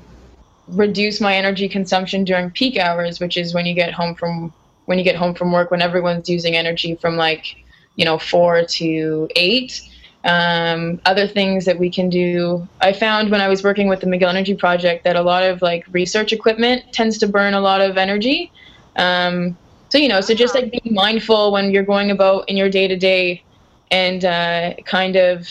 reduce 0.72 1.22
my 1.22 1.36
energy 1.36 1.68
consumption 1.68 2.24
during 2.24 2.50
peak 2.52 2.78
hours, 2.78 3.20
which 3.20 3.38
is 3.38 3.54
when 3.54 3.66
you 3.66 3.74
get 3.74 3.94
home 3.94 4.16
from 4.16 4.54
when 4.86 4.98
you 4.98 5.04
get 5.04 5.16
home 5.16 5.34
from 5.36 5.52
work 5.52 5.72
when 5.72 5.82
everyone's 5.82 6.30
using 6.30 6.56
energy 6.56 6.96
from 6.96 7.16
like 7.16 7.56
you 7.96 8.06
know 8.06 8.18
four 8.18 8.64
to 8.66 9.28
eight. 9.36 9.82
Um, 10.24 11.02
other 11.06 11.26
things 11.26 11.66
that 11.66 11.80
we 11.80 11.90
can 11.90 12.08
do. 12.08 12.68
I 12.80 12.94
found 12.94 13.32
when 13.32 13.42
I 13.42 13.48
was 13.48 13.64
working 13.64 13.88
with 13.88 14.02
the 14.02 14.06
McGill 14.06 14.30
Energy 14.30 14.54
Project 14.54 15.04
that 15.04 15.16
a 15.16 15.22
lot 15.22 15.42
of 15.42 15.64
like 15.64 15.84
research 15.92 16.32
equipment 16.32 16.84
tends 16.94 17.18
to 17.20 17.28
burn 17.28 17.56
a 17.56 17.60
lot 17.60 17.82
of 17.82 17.98
energy. 17.98 18.52
Um, 18.98 19.58
so 19.90 19.98
you 19.98 20.08
know, 20.08 20.22
so 20.22 20.36
just 20.36 20.54
like 20.54 20.72
being 20.72 20.94
mindful 20.94 21.52
when 21.52 21.72
you're 21.72 21.84
going 21.84 22.12
about 22.12 22.48
in 22.48 22.56
your 22.56 22.70
day 22.70 22.88
to 22.88 22.96
day, 22.96 23.44
and 23.90 24.24
uh, 24.24 24.74
kind 24.86 25.16
of 25.16 25.48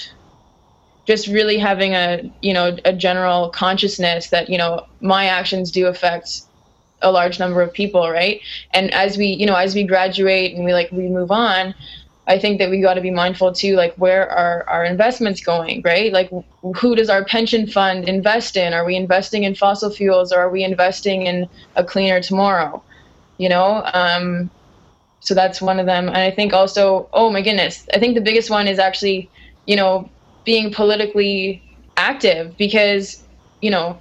just 1.07 1.27
really 1.27 1.59
having 1.59 1.95
a 1.95 2.31
you 2.43 2.53
know 2.53 2.77
a 2.85 2.93
general 2.93 3.51
consciousness 3.51 4.29
that 4.31 4.49
you 4.49 4.59
know 4.59 4.87
my 5.01 5.27
actions 5.27 5.71
do 5.71 5.87
affect 5.87 6.43
a 7.03 7.11
large 7.11 7.39
number 7.39 7.63
of 7.63 7.73
people 7.73 8.11
right 8.11 8.41
and 8.73 8.93
as 8.93 9.17
we 9.17 9.27
you 9.27 9.47
know 9.47 9.55
as 9.55 9.75
we 9.75 9.83
graduate 9.83 10.55
and 10.55 10.65
we 10.65 10.73
like 10.73 10.91
we 10.93 11.09
move 11.09 11.31
on 11.31 11.75
I 12.31 12.39
think 12.39 12.61
that 12.61 12.71
we 12.71 12.81
got 12.81 12.95
to 12.95 13.01
be 13.01 13.11
mindful 13.11 13.53
too, 13.53 13.75
like 13.75 13.93
where 13.97 14.31
are 14.31 14.65
our 14.69 14.85
investments 14.85 15.41
going, 15.41 15.83
right? 15.83 16.13
Like 16.13 16.31
who 16.77 16.95
does 16.95 17.11
our 17.11 17.25
pension 17.25 17.67
fund 17.67 18.09
invest 18.09 18.57
in? 18.57 18.73
Are 18.73 18.85
we 18.85 18.95
investing 18.95 19.43
in 19.43 19.57
fossil 19.57 19.91
fuels 19.91 20.33
or 20.33 20.39
are 20.39 20.49
we 20.49 20.63
investing 20.63 21.27
in 21.27 21.49
a 21.75 21.83
cleaner 21.83 22.21
tomorrow? 22.21 22.81
You 23.39 23.49
know, 23.49 23.83
um, 23.95 24.49
so 25.19 25.35
that's 25.35 25.61
one 25.61 25.81
of 25.81 25.87
them. 25.87 26.07
And 26.07 26.19
I 26.19 26.31
think 26.31 26.53
also, 26.53 27.09
oh 27.13 27.31
my 27.31 27.43
goodness, 27.43 27.89
I 27.95 27.99
think 27.99 28.15
the 28.15 28.21
biggest 28.21 28.49
one 28.49 28.69
is 28.69 28.79
actually, 28.79 29.29
you 29.67 29.75
know, 29.75 30.09
being 30.45 30.73
politically 30.73 31.63
active 31.97 32.57
because, 32.57 33.23
you 33.61 33.71
know, 33.71 34.01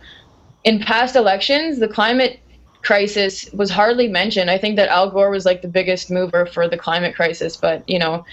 in 0.63 0.79
past 0.79 1.15
elections, 1.15 1.79
the 1.79 1.87
climate 1.87 2.39
crisis 2.81 3.49
was 3.53 3.69
hardly 3.69 4.07
mentioned. 4.07 4.49
I 4.49 4.57
think 4.57 4.75
that 4.77 4.89
Al 4.89 5.09
Gore 5.09 5.29
was 5.29 5.45
like 5.45 5.61
the 5.61 5.67
biggest 5.67 6.09
mover 6.09 6.45
for 6.45 6.67
the 6.67 6.77
climate 6.77 7.15
crisis, 7.15 7.57
but 7.57 7.87
you 7.89 7.99
know, 7.99 8.25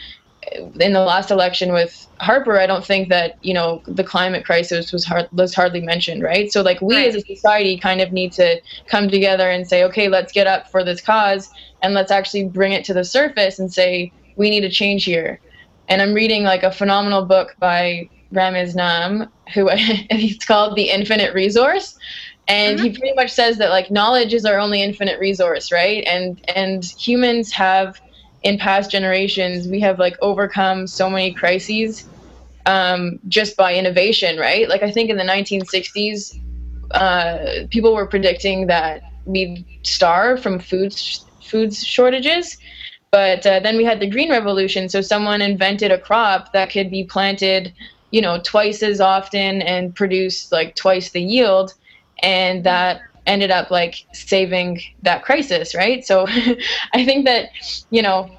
in 0.53 0.93
the 0.93 1.01
last 1.01 1.31
election 1.31 1.73
with 1.73 2.07
Harper, 2.21 2.59
I 2.59 2.67
don't 2.67 2.85
think 2.85 3.09
that 3.09 3.39
you 3.43 3.53
know 3.53 3.83
the 3.87 4.05
climate 4.05 4.45
crisis 4.45 4.93
was 4.93 5.05
hard, 5.05 5.29
was 5.33 5.55
hardly 5.55 5.81
mentioned, 5.81 6.23
right? 6.23 6.53
So 6.53 6.63
like 6.63 6.81
we 6.81 6.97
right. 6.97 7.09
as 7.09 7.17
a 7.17 7.21
society 7.23 7.79
kind 7.79 8.01
of 8.01 8.13
need 8.13 8.33
to 8.33 8.61
come 8.87 9.09
together 9.09 9.51
and 9.51 9.67
say, 9.67 9.83
okay, 9.85 10.09
let's 10.09 10.33
get 10.33 10.47
up 10.47 10.71
for 10.71 10.85
this 10.85 11.01
cause 11.01 11.49
and 11.83 11.95
let's 11.95 12.11
actually 12.11 12.45
bring 12.45 12.73
it 12.73 12.85
to 12.85 12.95
the 12.95 13.05
surface 13.05 13.59
and 13.59 13.73
say 13.73 14.13
we 14.37 14.51
need 14.51 14.65
a 14.65 14.71
change 14.71 15.05
here. 15.05 15.41
And 15.89 16.03
I'm 16.03 16.15
reading 16.15 16.43
like 16.43 16.63
a 16.63 16.71
phenomenal 16.71 17.25
book 17.25 17.55
by 17.59 18.09
Ramez 18.33 18.75
Naam, 18.75 19.29
who 19.55 19.69
it's 19.73 20.45
called 20.45 20.77
The 20.77 20.91
Infinite 20.91 21.35
Resource, 21.35 21.99
and 22.49 22.79
mm-hmm. 22.79 22.87
he 22.87 22.99
pretty 22.99 23.15
much 23.15 23.31
says 23.31 23.59
that 23.59 23.71
like 23.71 23.91
knowledge 23.91 24.35
is 24.35 24.45
our 24.45 24.59
only 24.59 24.83
infinite 24.83 25.19
resource 25.19 25.73
right? 25.73 26.05
And 26.07 26.41
and 26.55 26.85
humans 26.85 27.53
have 27.53 28.01
in 28.43 28.59
past 28.59 28.91
generations 28.91 29.67
we 29.67 29.81
have 29.81 29.99
like 29.99 30.17
overcome 30.21 30.87
so 30.87 31.11
many 31.11 31.33
crises 31.33 32.07
um, 32.67 33.19
just 33.29 33.57
by 33.57 33.75
innovation 33.75 34.39
right? 34.39 34.69
Like 34.69 34.83
i 34.83 34.91
think 34.91 35.11
in 35.11 35.17
the 35.17 35.25
1960s 35.25 36.41
uh, 36.93 37.67
people 37.71 37.95
were 37.95 38.07
predicting 38.07 38.69
that 38.69 39.03
we'd 39.25 39.65
starve 39.83 40.41
from 40.41 40.59
food 40.59 40.95
food 41.43 41.75
shortages 41.75 42.57
but 43.17 43.47
uh, 43.47 43.61
then 43.61 43.77
we 43.77 43.85
had 43.85 44.01
the 44.01 44.11
green 44.15 44.31
revolution 44.31 44.89
so 44.89 45.01
someone 45.01 45.41
invented 45.41 45.91
a 45.91 45.99
crop 45.99 46.53
that 46.53 46.71
could 46.71 46.91
be 46.91 47.03
planted 47.05 47.73
you 48.11 48.21
know 48.21 48.39
twice 48.43 48.83
as 48.83 49.01
often 49.01 49.63
and 49.63 49.95
produce 49.95 50.53
like 50.53 50.75
twice 50.75 51.11
the 51.11 51.23
yield 51.23 51.73
and 52.23 52.65
that 52.65 53.01
ended 53.27 53.51
up 53.51 53.71
like 53.71 54.07
saving 54.13 54.81
that 55.03 55.25
crisis, 55.25 55.75
right? 55.75 56.05
So 56.05 56.27
I 56.93 57.05
think 57.05 57.25
that, 57.27 57.51
you 57.91 58.03
know, 58.03 58.31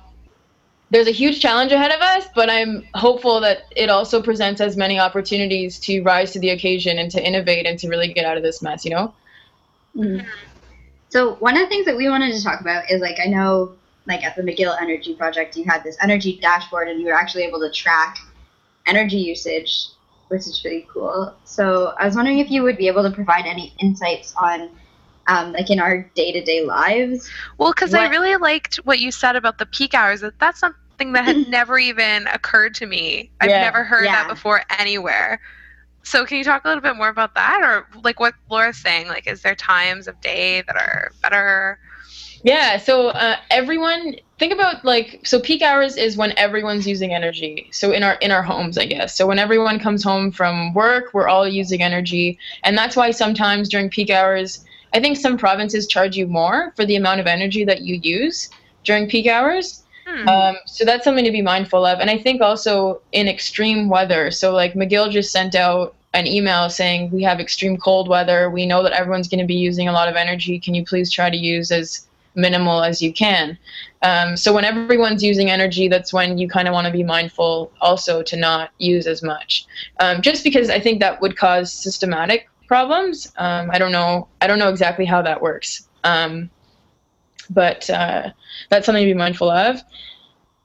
there's 0.89 1.07
a 1.07 1.11
huge 1.11 1.41
challenge 1.41 1.73
ahead 1.73 1.91
of 1.91 2.01
us, 2.01 2.25
but 2.33 2.49
I'm 2.49 2.87
hopeful 2.93 3.41
that 3.41 3.63
it 3.75 3.89
also 3.89 4.21
presents 4.21 4.61
as 4.61 4.77
many 4.77 4.97
opportunities 4.97 5.77
to 5.79 6.01
rise 6.01 6.31
to 6.31 6.39
the 6.39 6.51
occasion 6.51 6.97
and 6.97 7.11
to 7.11 7.21
innovate 7.21 7.65
and 7.65 7.77
to 7.79 7.89
really 7.89 8.13
get 8.13 8.25
out 8.25 8.37
of 8.37 8.43
this 8.43 8.61
mess, 8.61 8.85
you 8.85 8.91
know? 8.91 9.13
Mm-hmm. 9.95 10.25
So 11.09 11.35
one 11.35 11.55
of 11.55 11.61
the 11.61 11.67
things 11.67 11.85
that 11.85 11.97
we 11.97 12.09
wanted 12.09 12.33
to 12.33 12.43
talk 12.43 12.61
about 12.61 12.89
is 12.89 13.01
like 13.01 13.17
I 13.23 13.27
know 13.27 13.76
like 14.07 14.23
at 14.23 14.35
the 14.35 14.41
McGill 14.41 14.79
Energy 14.81 15.15
Project 15.15 15.55
you 15.55 15.63
had 15.65 15.83
this 15.83 15.97
energy 16.01 16.39
dashboard 16.41 16.87
and 16.87 16.99
you 16.99 17.07
were 17.07 17.13
actually 17.13 17.43
able 17.43 17.59
to 17.59 17.71
track 17.71 18.17
energy 18.85 19.17
usage 19.17 19.89
which 20.29 20.41
is 20.41 20.63
really 20.63 20.85
cool. 20.91 21.33
So 21.45 21.93
I 21.97 22.05
was 22.05 22.15
wondering 22.15 22.39
if 22.39 22.49
you 22.51 22.63
would 22.63 22.77
be 22.77 22.87
able 22.87 23.03
to 23.03 23.11
provide 23.11 23.45
any 23.45 23.73
insights 23.79 24.33
on, 24.35 24.69
um, 25.27 25.53
like 25.53 25.69
in 25.69 25.79
our 25.79 26.03
day 26.15 26.31
to 26.31 26.43
day 26.43 26.65
lives. 26.65 27.29
Well, 27.57 27.71
because 27.71 27.93
I 27.93 28.07
really 28.07 28.35
liked 28.35 28.77
what 28.77 28.99
you 28.99 29.11
said 29.11 29.35
about 29.35 29.57
the 29.57 29.65
peak 29.65 29.93
hours. 29.93 30.21
That 30.21 30.37
that's 30.39 30.59
something 30.59 31.13
that 31.13 31.25
had 31.25 31.47
never 31.49 31.77
even 31.77 32.27
occurred 32.27 32.75
to 32.75 32.85
me. 32.85 33.29
I've 33.41 33.49
yeah. 33.49 33.61
never 33.61 33.83
heard 33.83 34.05
yeah. 34.05 34.23
that 34.23 34.29
before 34.29 34.63
anywhere. 34.77 35.39
So 36.03 36.25
can 36.25 36.37
you 36.37 36.43
talk 36.43 36.63
a 36.63 36.67
little 36.67 36.81
bit 36.81 36.95
more 36.95 37.09
about 37.09 37.35
that, 37.35 37.61
or 37.61 37.87
like 38.01 38.19
what 38.19 38.33
Laura's 38.49 38.77
saying? 38.77 39.07
Like, 39.07 39.27
is 39.27 39.41
there 39.41 39.55
times 39.55 40.07
of 40.07 40.19
day 40.21 40.61
that 40.61 40.75
are 40.75 41.11
better? 41.21 41.79
Yeah, 42.47 42.77
so 42.77 43.09
uh, 43.09 43.35
everyone 43.51 44.15
think 44.39 44.53
about 44.53 44.85
like 44.85 45.19
so 45.25 45.37
peak 45.37 45.61
hours 45.61 45.97
is 45.97 46.15
when 46.15 46.33
everyone's 46.37 46.87
using 46.87 47.13
energy. 47.13 47.67
So 47.73 47.91
in 47.91 48.03
our 48.03 48.13
in 48.21 48.31
our 48.31 48.41
homes, 48.41 48.77
I 48.77 48.85
guess. 48.85 49.13
So 49.13 49.27
when 49.27 49.37
everyone 49.37 49.79
comes 49.79 50.01
home 50.01 50.31
from 50.31 50.73
work, 50.73 51.13
we're 51.13 51.27
all 51.27 51.45
using 51.45 51.83
energy, 51.83 52.39
and 52.63 52.77
that's 52.77 52.95
why 52.95 53.11
sometimes 53.11 53.67
during 53.67 53.89
peak 53.89 54.09
hours, 54.09 54.63
I 54.93 55.01
think 55.01 55.17
some 55.17 55.37
provinces 55.37 55.87
charge 55.87 56.15
you 56.15 56.25
more 56.25 56.71
for 56.77 56.85
the 56.85 56.95
amount 56.95 57.19
of 57.19 57.27
energy 57.27 57.65
that 57.65 57.81
you 57.81 57.99
use 58.01 58.49
during 58.85 59.09
peak 59.09 59.27
hours. 59.27 59.83
Hmm. 60.05 60.29
Um, 60.29 60.55
so 60.67 60.85
that's 60.85 61.03
something 61.03 61.25
to 61.25 61.31
be 61.31 61.41
mindful 61.41 61.85
of. 61.85 61.99
And 61.99 62.09
I 62.09 62.17
think 62.17 62.41
also 62.41 63.01
in 63.11 63.27
extreme 63.27 63.89
weather. 63.89 64.31
So 64.31 64.53
like 64.53 64.73
McGill 64.73 65.11
just 65.11 65.33
sent 65.33 65.53
out 65.53 65.95
an 66.13 66.25
email 66.25 66.69
saying 66.69 67.11
we 67.11 67.23
have 67.23 67.41
extreme 67.41 67.75
cold 67.75 68.07
weather. 68.07 68.49
We 68.49 68.65
know 68.65 68.83
that 68.83 68.93
everyone's 68.93 69.27
going 69.27 69.41
to 69.41 69.45
be 69.45 69.55
using 69.55 69.89
a 69.89 69.91
lot 69.91 70.07
of 70.07 70.15
energy. 70.15 70.61
Can 70.61 70.75
you 70.75 70.85
please 70.85 71.11
try 71.11 71.29
to 71.29 71.35
use 71.35 71.71
as 71.71 72.07
minimal 72.37 72.83
as 72.83 73.01
you 73.01 73.11
can. 73.11 73.57
Um, 74.03 74.37
so 74.37 74.53
when 74.53 74.63
everyone's 74.63 75.23
using 75.23 75.49
energy, 75.49 75.87
that's 75.87 76.13
when 76.13 76.37
you 76.37 76.47
kind 76.47 76.67
of 76.67 76.73
want 76.73 76.85
to 76.85 76.93
be 76.93 77.03
mindful 77.03 77.71
also 77.81 78.21
to 78.23 78.37
not 78.37 78.69
use 78.77 79.07
as 79.07 79.21
much. 79.21 79.65
Um, 79.99 80.21
just 80.21 80.43
because 80.43 80.69
I 80.69 80.79
think 80.79 80.99
that 81.01 81.19
would 81.19 81.35
cause 81.35 81.73
systematic 81.73 82.47
problems. 82.67 83.31
Um, 83.37 83.69
I 83.71 83.79
don't 83.79 83.91
know. 83.91 84.27
I 84.39 84.47
don't 84.47 84.59
know 84.59 84.69
exactly 84.69 85.05
how 85.05 85.21
that 85.23 85.41
works. 85.41 85.89
Um, 86.03 86.49
but 87.49 87.89
uh, 87.89 88.29
that's 88.69 88.85
something 88.85 89.03
to 89.03 89.13
be 89.13 89.17
mindful 89.17 89.49
of. 89.49 89.81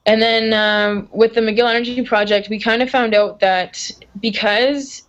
And 0.05 0.21
then 0.21 0.53
um, 0.53 1.09
with 1.13 1.35
the 1.35 1.41
McGill 1.41 1.71
Energy 1.71 2.03
Project, 2.03 2.49
we 2.49 2.59
kind 2.59 2.83
of 2.83 2.91
found 2.91 3.15
out 3.15 3.41
that 3.41 3.91
because 4.21 5.07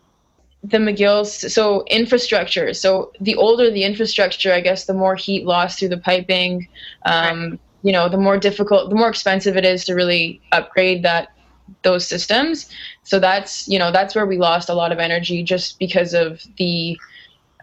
the 0.63 0.77
McGills, 0.77 1.51
so 1.51 1.83
infrastructure. 1.87 2.73
So 2.73 3.11
the 3.19 3.35
older 3.35 3.69
the 3.69 3.83
infrastructure, 3.83 4.53
I 4.53 4.61
guess, 4.61 4.85
the 4.85 4.93
more 4.93 5.15
heat 5.15 5.45
loss 5.45 5.77
through 5.77 5.89
the 5.89 5.97
piping. 5.97 6.67
Um, 7.05 7.49
right. 7.51 7.59
You 7.83 7.91
know, 7.91 8.07
the 8.07 8.17
more 8.17 8.37
difficult, 8.37 8.89
the 8.89 8.95
more 8.95 9.09
expensive 9.09 9.57
it 9.57 9.65
is 9.65 9.83
to 9.85 9.93
really 9.93 10.41
upgrade 10.53 11.03
that 11.03 11.33
those 11.81 12.07
systems. 12.07 12.69
So 13.03 13.19
that's 13.19 13.67
you 13.67 13.77
know 13.77 13.91
that's 13.91 14.15
where 14.15 14.25
we 14.25 14.37
lost 14.37 14.69
a 14.69 14.73
lot 14.73 14.91
of 14.91 14.99
energy 14.99 15.43
just 15.43 15.79
because 15.79 16.13
of 16.13 16.41
the 16.57 16.97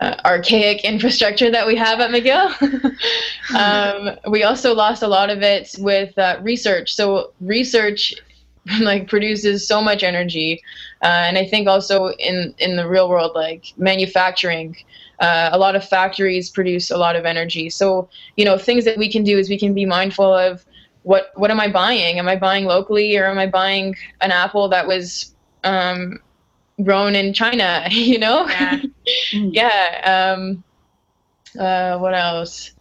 uh, 0.01 0.17
archaic 0.25 0.85
infrastructure 0.85 1.51
that 1.51 1.67
we 1.67 1.77
have 1.77 2.01
at 2.01 2.11
McGill. 2.11 2.95
um, 3.57 4.19
we 4.31 4.43
also 4.43 4.75
lost 4.75 5.03
a 5.03 5.09
lot 5.09 5.31
of 5.31 5.43
it 5.43 5.75
with 5.79 6.17
uh, 6.19 6.39
research. 6.43 6.95
So 6.95 7.33
research 7.41 8.15
like 8.81 9.09
produces 9.09 9.67
so 9.67 9.81
much 9.81 10.03
energy. 10.03 10.63
Uh, 11.03 11.25
and 11.29 11.39
i 11.39 11.47
think 11.47 11.67
also 11.67 12.09
in 12.19 12.55
in 12.59 12.77
the 12.77 12.87
real 12.87 13.09
world 13.09 13.33
like 13.35 13.73
manufacturing 13.79 14.77
uh, 15.21 15.51
a 15.53 15.59
lot 15.59 15.77
of 15.77 15.87
factories 15.87 16.51
produce 16.51 16.91
a 16.91 16.97
lot 16.97 17.15
of 17.15 17.25
energy. 17.25 17.71
So 17.71 18.09
you 18.37 18.45
know 18.45 18.59
things 18.59 18.85
that 18.87 18.97
we 18.97 19.11
can 19.11 19.23
do 19.23 19.39
is 19.39 19.49
we 19.49 19.59
can 19.59 19.75
be 19.75 19.87
mindful 19.87 20.33
of 20.33 20.65
what 21.03 21.31
what 21.35 21.51
am 21.51 21.61
i 21.61 21.69
buying? 21.71 22.19
Am 22.19 22.29
i 22.29 22.37
buying 22.37 22.65
locally 22.65 23.17
or 23.17 23.27
am 23.27 23.39
i 23.39 23.47
buying 23.47 23.95
an 24.21 24.31
apple 24.31 24.69
that 24.69 24.87
was 24.87 25.35
um, 25.65 26.19
grown 26.83 27.15
in 27.15 27.33
china 27.35 27.87
you 27.91 28.19
know? 28.19 28.47
Yeah, 28.49 28.83
yeah 29.33 30.35
um, 30.37 30.65
uh, 31.59 31.99
what 31.99 32.15
else 32.15 32.73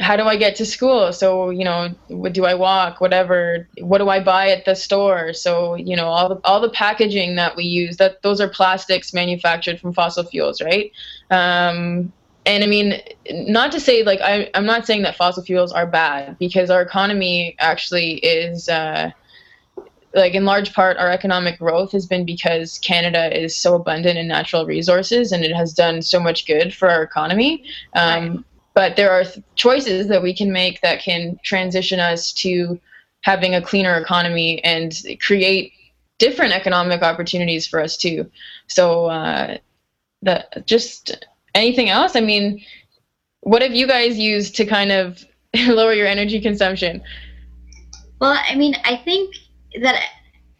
how 0.00 0.16
do 0.16 0.24
I 0.24 0.36
get 0.36 0.56
to 0.56 0.66
school? 0.66 1.12
So, 1.12 1.50
you 1.50 1.64
know, 1.64 1.94
do 2.32 2.46
I 2.46 2.54
walk, 2.54 3.00
whatever, 3.00 3.68
what 3.80 3.98
do 3.98 4.08
I 4.08 4.18
buy 4.18 4.48
at 4.48 4.64
the 4.64 4.74
store? 4.74 5.34
So, 5.34 5.74
you 5.74 5.94
know, 5.94 6.06
all 6.06 6.28
the, 6.30 6.40
all 6.44 6.60
the 6.60 6.70
packaging 6.70 7.36
that 7.36 7.54
we 7.54 7.64
use, 7.64 7.98
that 7.98 8.22
those 8.22 8.40
are 8.40 8.48
plastics 8.48 9.12
manufactured 9.12 9.78
from 9.78 9.92
fossil 9.92 10.24
fuels, 10.24 10.62
right? 10.62 10.90
Um, 11.30 12.12
and 12.46 12.64
I 12.64 12.66
mean, 12.66 13.00
not 13.30 13.72
to 13.72 13.80
say 13.80 14.02
like, 14.02 14.20
I, 14.22 14.50
I'm 14.54 14.64
not 14.64 14.86
saying 14.86 15.02
that 15.02 15.16
fossil 15.16 15.44
fuels 15.44 15.70
are 15.70 15.86
bad 15.86 16.38
because 16.38 16.70
our 16.70 16.80
economy 16.80 17.54
actually 17.58 18.14
is, 18.14 18.70
uh, 18.70 19.10
like 20.12 20.34
in 20.34 20.44
large 20.44 20.72
part 20.72 20.96
our 20.96 21.08
economic 21.08 21.58
growth 21.58 21.92
has 21.92 22.04
been 22.04 22.24
because 22.24 22.78
Canada 22.78 23.38
is 23.38 23.56
so 23.56 23.76
abundant 23.76 24.18
in 24.18 24.26
natural 24.26 24.66
resources 24.66 25.30
and 25.30 25.44
it 25.44 25.54
has 25.54 25.72
done 25.72 26.02
so 26.02 26.18
much 26.18 26.46
good 26.46 26.74
for 26.74 26.90
our 26.90 27.02
economy. 27.02 27.62
Um, 27.94 28.28
right 28.30 28.44
but 28.74 28.96
there 28.96 29.10
are 29.10 29.24
choices 29.56 30.08
that 30.08 30.22
we 30.22 30.34
can 30.34 30.52
make 30.52 30.80
that 30.80 31.02
can 31.02 31.38
transition 31.42 32.00
us 32.00 32.32
to 32.32 32.80
having 33.22 33.54
a 33.54 33.62
cleaner 33.62 33.96
economy 33.96 34.62
and 34.64 34.96
create 35.20 35.72
different 36.18 36.52
economic 36.52 37.02
opportunities 37.02 37.66
for 37.66 37.80
us 37.80 37.96
too. 37.96 38.30
So 38.68 39.06
uh, 39.06 39.58
that 40.22 40.66
just 40.66 41.26
anything 41.54 41.88
else? 41.88 42.16
I 42.16 42.20
mean, 42.20 42.62
what 43.40 43.62
have 43.62 43.74
you 43.74 43.86
guys 43.86 44.18
used 44.18 44.54
to 44.56 44.66
kind 44.66 44.92
of 44.92 45.24
lower 45.66 45.94
your 45.94 46.06
energy 46.06 46.40
consumption? 46.40 47.02
Well, 48.20 48.38
I 48.48 48.54
mean, 48.54 48.76
I 48.84 48.96
think 48.96 49.34
that 49.80 50.02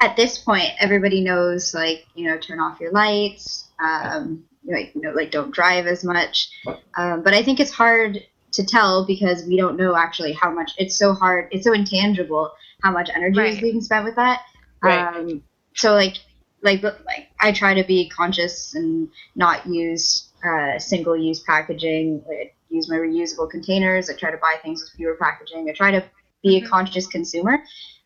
at 0.01 0.17
this 0.17 0.39
point, 0.39 0.71
everybody 0.79 1.21
knows, 1.23 1.75
like, 1.75 2.07
you 2.15 2.27
know, 2.27 2.39
turn 2.39 2.59
off 2.59 2.81
your 2.81 2.91
lights, 2.91 3.69
um, 3.79 4.45
like 4.65 4.95
you 4.95 5.01
know 5.01 5.13
like 5.13 5.31
don't 5.31 5.53
drive 5.55 5.87
as 5.87 6.05
much 6.05 6.51
um, 6.97 7.23
but 7.23 7.33
i 7.35 7.43
think 7.43 7.61
it's 7.61 7.71
hard 7.71 8.19
to 8.53 8.65
tell 8.65 9.07
because 9.07 9.45
we 9.47 9.57
don't 9.57 9.77
know 9.77 9.97
actually 9.97 10.33
how 10.33 10.51
much 10.51 10.73
it's 10.79 10.97
so 10.97 11.13
hard 11.15 11.49
it's 11.51 11.65
so 11.65 11.73
intangible 11.73 12.51
how 12.83 12.91
much 12.91 13.11
energy 13.15 13.39
Right. 13.39 13.53
is 13.55 13.61
being 13.61 13.81
spent 13.81 14.05
with 14.05 14.17
that. 14.17 14.41
Right. 14.83 15.15
Um, 15.15 15.43
so 15.75 15.93
like 15.95 16.17
like 16.63 16.83
like 16.83 17.29
I 17.41 17.53
try 17.53 17.75
to 17.75 17.85
be 17.85 18.09
conscious 18.09 18.75
and 18.75 19.09
not 19.37 19.67
use 19.67 20.31
uh, 20.45 20.79
single 20.79 21.17
use 21.17 21.41
packaging. 21.41 22.23
I 22.31 22.51
use 22.71 22.89
my 22.89 22.97
reusable 22.97 23.51
containers. 23.51 24.09
I 24.09 24.15
try 24.15 24.31
to 24.31 24.39
buy 24.39 24.57
things 24.63 24.83
with 24.83 24.93
fewer 24.97 25.17
packaging. 25.21 25.69
I 25.69 25.73
try 25.75 25.91
to 25.91 26.03
be 26.43 26.57
a 26.57 26.63
Mhm. 26.63 26.69
conscious 26.69 27.07
consumer. 27.07 27.63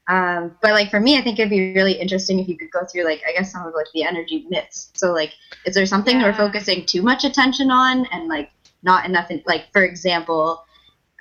Um, 0.07 0.57
but 0.61 0.73
like 0.73 0.91
for 0.91 1.01
me, 1.01 1.17
I 1.17 1.23
think 1.23 1.39
it'd 1.39 1.51
be 1.51 1.73
really 1.73 1.95
interesting 1.95 2.39
if 2.39 2.49
you 2.49 2.59
could 2.59 2.71
go 2.71 2.85
through 2.85 3.05
like 3.05 3.23
I 3.27 3.33
guess 3.33 3.53
some 3.53 3.67
of 3.67 3.75
like 3.75 3.87
the 3.95 4.05
energy 4.05 4.47
myths. 4.51 4.91
So 4.95 5.13
like, 5.13 5.33
is 5.65 5.75
there 5.75 5.87
something 5.87 6.21
we're 6.21 6.35
focusing 6.35 6.85
too 6.85 7.03
much 7.03 7.25
attention 7.25 7.71
on 7.71 8.07
and 8.07 8.29
like 8.29 8.51
not 8.83 9.07
enough? 9.07 9.31
In, 9.31 9.43
like 9.47 9.73
for 9.73 9.83
example, 9.83 10.65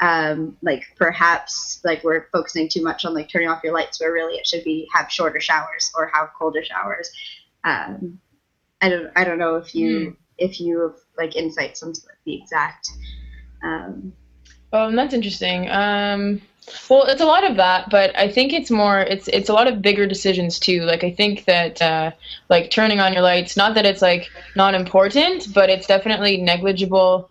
um, 0.02 0.58
like 0.62 0.84
perhaps 0.98 1.80
like 1.86 2.04
we're 2.04 2.28
focusing 2.34 2.68
too 2.68 2.84
much 2.84 3.06
on 3.06 3.14
like 3.14 3.30
turning 3.30 3.48
off 3.48 3.64
your 3.64 3.74
lights, 3.74 4.02
where 4.02 4.12
really 4.12 4.36
it 4.36 4.46
should 4.46 4.66
be 4.66 4.88
have 4.94 5.10
shorter 5.10 5.40
showers 5.40 5.92
or 5.96 6.12
have 6.14 6.30
colder 6.38 6.64
showers. 6.64 7.10
Um, 7.64 8.20
I 8.82 8.90
don't 8.90 9.12
I 9.16 9.24
don't 9.24 9.40
know 9.40 9.56
if 9.56 9.74
you 9.74 10.18
if 10.38 10.60
you 10.60 10.82
have 10.82 10.96
like 11.18 11.38
insights 11.38 11.84
on 11.84 11.94
the 12.26 12.36
exact. 12.36 12.90
Um, 13.64 14.12
Um, 14.74 14.96
that's 14.96 15.14
interesting. 15.14 15.70
Um, 15.70 16.42
well, 16.90 17.04
it's 17.04 17.22
a 17.22 17.26
lot 17.26 17.44
of 17.44 17.58
that, 17.58 17.90
but 17.90 18.18
I 18.18 18.30
think 18.30 18.54
it's 18.54 18.72
more. 18.72 19.02
It's 19.02 19.28
it's 19.28 19.50
a 19.50 19.54
lot 19.54 19.68
of 19.68 19.82
bigger 19.82 20.08
decisions 20.08 20.60
too. 20.60 20.82
Like 20.82 21.04
I 21.04 21.12
think 21.12 21.46
that 21.46 21.82
uh, 21.82 22.12
like 22.50 22.72
turning 22.72 23.00
on 23.00 23.14
your 23.14 23.22
lights. 23.22 23.58
Not 23.58 23.76
that 23.76 23.86
it's 23.86 24.02
like 24.02 24.30
not 24.56 24.74
important, 24.74 25.54
but 25.54 25.70
it's 25.70 25.88
definitely 25.88 26.38
negligible 26.38 27.30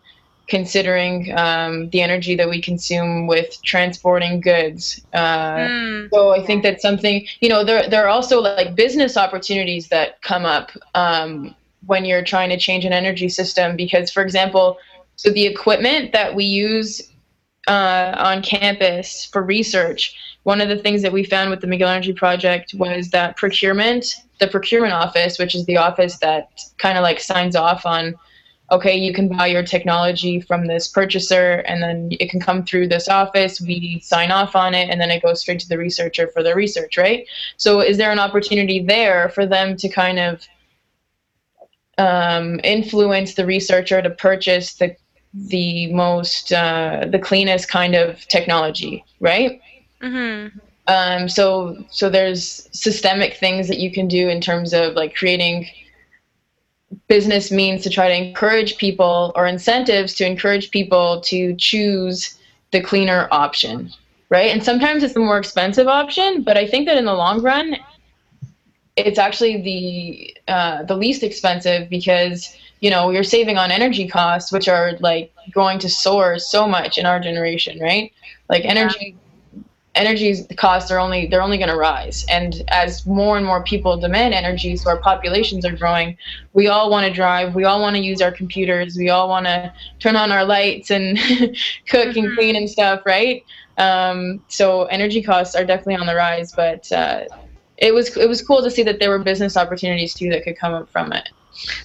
considering 0.48 1.32
um, 1.38 1.88
the 1.90 2.02
energy 2.02 2.34
that 2.34 2.48
we 2.48 2.60
consume 2.60 3.26
with 3.26 3.56
transporting 3.62 4.40
goods. 4.40 5.00
Uh, 5.12 5.56
Mm, 5.56 6.10
so 6.10 6.30
I 6.30 6.44
think 6.44 6.62
that's 6.62 6.82
something, 6.82 7.26
you 7.40 7.48
know, 7.48 7.64
there, 7.64 7.88
there 7.88 8.04
are 8.04 8.08
also 8.08 8.40
like 8.40 8.74
business 8.74 9.16
opportunities 9.16 9.88
that 9.88 10.20
come 10.22 10.44
up 10.44 10.72
um, 10.94 11.54
when 11.86 12.04
you're 12.04 12.24
trying 12.24 12.50
to 12.50 12.58
change 12.58 12.84
an 12.84 12.92
energy 12.92 13.28
system. 13.28 13.76
Because, 13.76 14.10
for 14.10 14.22
example, 14.22 14.78
so 15.16 15.30
the 15.30 15.46
equipment 15.46 16.12
that 16.12 16.34
we 16.34 16.44
use 16.44 17.00
uh, 17.68 18.14
on 18.16 18.42
campus 18.42 19.28
for 19.32 19.42
research, 19.42 20.16
one 20.42 20.60
of 20.60 20.68
the 20.68 20.76
things 20.76 21.02
that 21.02 21.12
we 21.12 21.24
found 21.24 21.50
with 21.50 21.60
the 21.60 21.66
McGill 21.66 21.88
Energy 21.88 22.12
Project 22.12 22.74
was 22.74 23.10
that 23.10 23.36
procurement, 23.36 24.16
the 24.40 24.48
procurement 24.48 24.92
office, 24.92 25.38
which 25.38 25.54
is 25.54 25.64
the 25.66 25.76
office 25.76 26.18
that 26.18 26.48
kind 26.78 26.98
of 26.98 27.02
like 27.02 27.20
signs 27.20 27.54
off 27.54 27.86
on 27.86 28.14
okay, 28.72 28.96
you 28.96 29.12
can 29.12 29.28
buy 29.28 29.46
your 29.46 29.62
technology 29.62 30.40
from 30.40 30.66
this 30.66 30.88
purchaser 30.88 31.62
and 31.66 31.82
then 31.82 32.08
it 32.18 32.30
can 32.30 32.40
come 32.40 32.64
through 32.64 32.88
this 32.88 33.06
office. 33.06 33.60
We 33.60 34.00
sign 34.00 34.30
off 34.30 34.56
on 34.56 34.74
it 34.74 34.88
and 34.88 34.98
then 34.98 35.10
it 35.10 35.22
goes 35.22 35.42
straight 35.42 35.60
to 35.60 35.68
the 35.68 35.76
researcher 35.76 36.28
for 36.28 36.42
the 36.42 36.54
research, 36.54 36.96
right? 36.96 37.26
So, 37.58 37.80
is 37.80 37.98
there 37.98 38.10
an 38.10 38.18
opportunity 38.18 38.82
there 38.82 39.28
for 39.28 39.44
them 39.46 39.76
to 39.76 39.88
kind 39.90 40.18
of 40.18 40.46
um, 41.98 42.60
influence 42.64 43.34
the 43.34 43.44
researcher 43.44 44.00
to 44.00 44.10
purchase 44.10 44.74
the 44.74 44.96
the 45.34 45.92
most 45.92 46.52
uh, 46.52 47.06
the 47.08 47.18
cleanest 47.18 47.68
kind 47.68 47.94
of 47.94 48.26
technology, 48.28 49.04
right? 49.20 49.60
hmm 50.00 50.48
Um, 50.86 51.28
so 51.28 51.84
so 51.90 52.10
there's 52.10 52.68
systemic 52.72 53.34
things 53.36 53.68
that 53.68 53.78
you 53.78 53.90
can 53.92 54.08
do 54.08 54.28
in 54.28 54.40
terms 54.40 54.72
of 54.74 54.94
like 54.94 55.14
creating 55.14 55.66
business 57.08 57.50
means 57.50 57.82
to 57.82 57.90
try 57.90 58.08
to 58.08 58.14
encourage 58.14 58.76
people 58.76 59.32
or 59.34 59.46
incentives 59.46 60.14
to 60.14 60.26
encourage 60.26 60.70
people 60.70 61.20
to 61.22 61.54
choose 61.56 62.38
the 62.72 62.80
cleaner 62.80 63.28
option, 63.30 63.90
right? 64.28 64.50
And 64.50 64.62
sometimes 64.62 65.02
it's 65.02 65.14
the 65.14 65.20
more 65.20 65.38
expensive 65.38 65.88
option, 65.88 66.42
but 66.42 66.56
I 66.56 66.66
think 66.66 66.86
that 66.86 66.96
in 66.96 67.04
the 67.04 67.14
long 67.14 67.42
run, 67.42 67.76
it's 68.96 69.18
actually 69.18 69.62
the 69.62 70.52
uh, 70.52 70.82
the 70.84 70.96
least 70.96 71.22
expensive 71.22 71.88
because 71.88 72.54
you 72.82 72.90
know 72.90 73.10
you're 73.10 73.24
saving 73.24 73.56
on 73.56 73.70
energy 73.70 74.06
costs, 74.06 74.52
which 74.52 74.68
are 74.68 74.92
like 75.00 75.32
going 75.54 75.78
to 75.78 75.88
soar 75.88 76.38
so 76.38 76.68
much 76.68 76.98
in 76.98 77.06
our 77.06 77.18
generation, 77.18 77.80
right? 77.80 78.12
Like 78.50 78.64
energy 78.66 79.16
energy 79.94 80.44
costs 80.56 80.90
are 80.90 80.98
only 80.98 81.26
they're 81.26 81.42
only 81.42 81.58
going 81.58 81.68
to 81.68 81.76
rise 81.76 82.24
and 82.30 82.62
as 82.68 83.04
more 83.04 83.36
and 83.36 83.44
more 83.44 83.62
people 83.62 83.98
demand 83.98 84.32
energy 84.32 84.74
so 84.74 84.88
our 84.88 84.96
populations 84.98 85.66
are 85.66 85.76
growing 85.76 86.16
we 86.54 86.66
all 86.66 86.90
want 86.90 87.06
to 87.06 87.12
drive 87.12 87.54
we 87.54 87.64
all 87.64 87.78
want 87.80 87.94
to 87.94 88.02
use 88.02 88.22
our 88.22 88.32
computers 88.32 88.96
we 88.96 89.10
all 89.10 89.28
want 89.28 89.44
to 89.44 89.72
turn 89.98 90.16
on 90.16 90.32
our 90.32 90.46
lights 90.46 90.90
and 90.90 91.18
cook 91.88 92.16
and 92.16 92.28
Mhm. 92.28 92.34
clean 92.36 92.56
and 92.56 92.70
stuff 92.70 93.02
right 93.04 93.44
um, 93.76 94.40
so 94.48 94.84
energy 94.84 95.22
costs 95.22 95.54
are 95.54 95.64
definitely 95.64 95.96
on 95.96 96.06
the 96.06 96.14
rise 96.14 96.52
but 96.52 96.90
uh, 96.92 97.24
it 97.76 97.92
was 97.92 98.16
it 98.16 98.28
was 98.28 98.40
cool 98.40 98.62
to 98.62 98.70
see 98.70 98.82
that 98.82 98.98
there 98.98 99.10
were 99.10 99.18
business 99.18 99.58
opportunities 99.58 100.14
too 100.14 100.30
that 100.30 100.42
could 100.42 100.58
come 100.58 100.72
up 100.72 100.90
from 100.90 101.12
it 101.12 101.28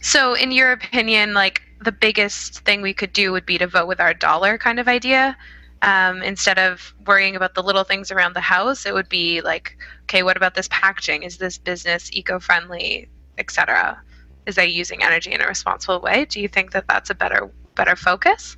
So, 0.02 0.34
in 0.34 0.52
your 0.52 0.72
opinion, 0.72 1.34
like 1.34 1.62
the 1.82 1.92
biggest 1.92 2.60
thing 2.62 2.82
we 2.82 2.94
could 2.94 3.14
do 3.14 3.32
would 3.32 3.46
be 3.46 3.58
to 3.58 3.68
vote 3.68 3.88
with 3.88 4.00
our 4.00 4.14
dollar 4.14 4.58
kind 4.58 4.80
of 4.80 4.88
idea. 4.88 5.38
Um, 5.84 6.24
instead 6.24 6.58
of 6.58 6.94
worrying 7.06 7.36
about 7.36 7.54
the 7.54 7.62
little 7.62 7.84
things 7.84 8.12
around 8.12 8.34
the 8.34 8.42
house, 8.42 8.86
it 8.86 8.94
would 8.94 9.10
be 9.10 9.42
like, 9.42 9.78
okay, 10.04 10.24
what 10.24 10.36
about 10.36 10.56
this 10.56 10.68
packaging? 10.70 11.22
Is 11.22 11.38
this 11.38 11.60
business 11.60 12.10
eco-friendly, 12.12 13.08
etc.? 13.38 14.02
Is 14.48 14.56
they 14.56 14.68
using 14.68 15.04
energy 15.04 15.34
in 15.34 15.42
a 15.42 15.48
responsible 15.48 16.02
way? 16.02 16.26
Do 16.26 16.42
you 16.42 16.48
think 16.48 16.72
that 16.72 16.88
that's 16.88 17.10
a 17.10 17.16
better 17.16 17.52
better 17.76 17.96
focus? 17.96 18.58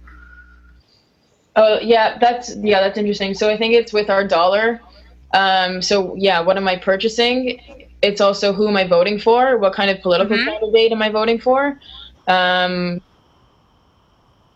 Oh 1.56 1.80
yeah, 1.82 2.18
that's 2.20 2.56
yeah, 2.56 2.80
that's 2.80 2.98
interesting. 2.98 3.34
So 3.34 3.50
I 3.50 3.58
think 3.58 3.74
it's 3.74 3.92
with 3.92 4.10
our 4.10 4.26
dollar. 4.26 4.80
Um, 5.34 5.82
so 5.82 6.16
yeah, 6.16 6.40
what 6.40 6.58
am 6.58 6.68
I 6.68 6.78
purchasing? 6.78 7.79
It's 8.02 8.22
also 8.22 8.54
who 8.54 8.68
am 8.68 8.78
I 8.78 8.88
voting 8.88 9.20
for? 9.20 9.58
What 9.58 9.74
kind 9.74 9.90
of 9.92 10.02
political 10.02 10.38
Mhm. 10.38 10.46
candidate 10.46 10.92
am 10.92 11.02
I 11.02 11.10
voting 11.10 11.40
for? 11.40 11.80
Um, 12.28 13.02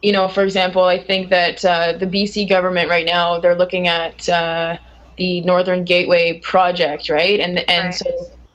you 0.01 0.12
know, 0.12 0.27
for 0.27 0.43
example, 0.43 0.84
I 0.84 0.99
think 1.03 1.29
that 1.29 1.63
uh, 1.65 1.93
the 1.97 2.06
BC 2.08 2.45
government 2.47 2.89
right 2.89 3.06
now 3.06 3.39
they're 3.39 3.56
looking 3.56 3.88
at 3.88 4.27
uh, 4.29 4.77
the 5.17 5.41
Northern 5.41 5.86
Gateway 5.86 6.39
project, 6.43 7.10
right? 7.10 7.39
And 7.39 7.60
and 7.69 7.86
Right. 7.86 7.93
so 7.93 8.06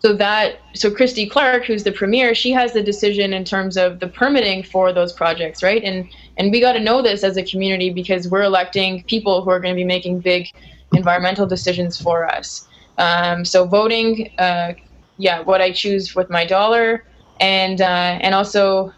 so 0.01 0.15
that 0.17 0.61
so 0.77 0.91
Christy 0.91 1.29
Clark, 1.29 1.65
who's 1.65 1.85
the 1.85 1.93
premier, 1.93 2.35
she 2.35 2.53
has 2.53 2.73
the 2.73 2.83
decision 2.83 3.33
in 3.33 3.45
terms 3.45 3.77
of 3.77 4.01
the 4.01 4.09
permitting 4.09 4.63
for 4.63 4.93
those 4.93 5.13
projects, 5.15 5.63
right? 5.63 5.83
And 5.83 6.11
and 6.37 6.53
we 6.53 6.61
got 6.61 6.75
to 6.75 6.81
know 6.81 7.03
this 7.03 7.25
as 7.25 7.37
a 7.37 7.45
community 7.45 7.91
because 7.91 8.29
we're 8.29 8.43
electing 8.43 9.05
people 9.09 9.43
who 9.43 9.51
are 9.51 9.61
going 9.61 9.75
to 9.75 9.81
be 9.81 9.85
making 9.85 10.21
big 10.21 10.47
environmental 10.93 11.47
decisions 11.47 11.99
for 12.01 12.27
us. 12.27 12.68
Um, 12.99 13.45
so 13.45 13.65
voting, 13.65 14.31
uh, 14.39 14.75
yeah, 15.17 15.41
what 15.43 15.61
I 15.61 15.73
choose 15.73 16.15
with 16.15 16.29
my 16.31 16.45
dollar, 16.45 17.05
and 17.41 17.81
uh, 17.81 18.19
and 18.21 18.35
also, 18.35 18.93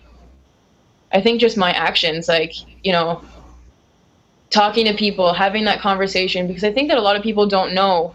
I 1.13 1.21
think 1.21 1.41
just 1.41 1.57
my 1.57 1.73
actions, 1.73 2.29
like 2.29 2.55
you 2.83 2.93
know, 2.93 3.23
talking 4.51 4.87
to 4.87 4.95
people, 4.95 5.33
having 5.35 5.65
that 5.65 5.81
conversation, 5.81 6.47
because 6.47 6.65
I 6.65 6.73
think 6.73 6.89
that 6.89 6.99
a 6.99 7.03
lot 7.03 7.17
of 7.17 7.23
people 7.23 7.47
don't 7.47 7.75
know, 7.75 8.15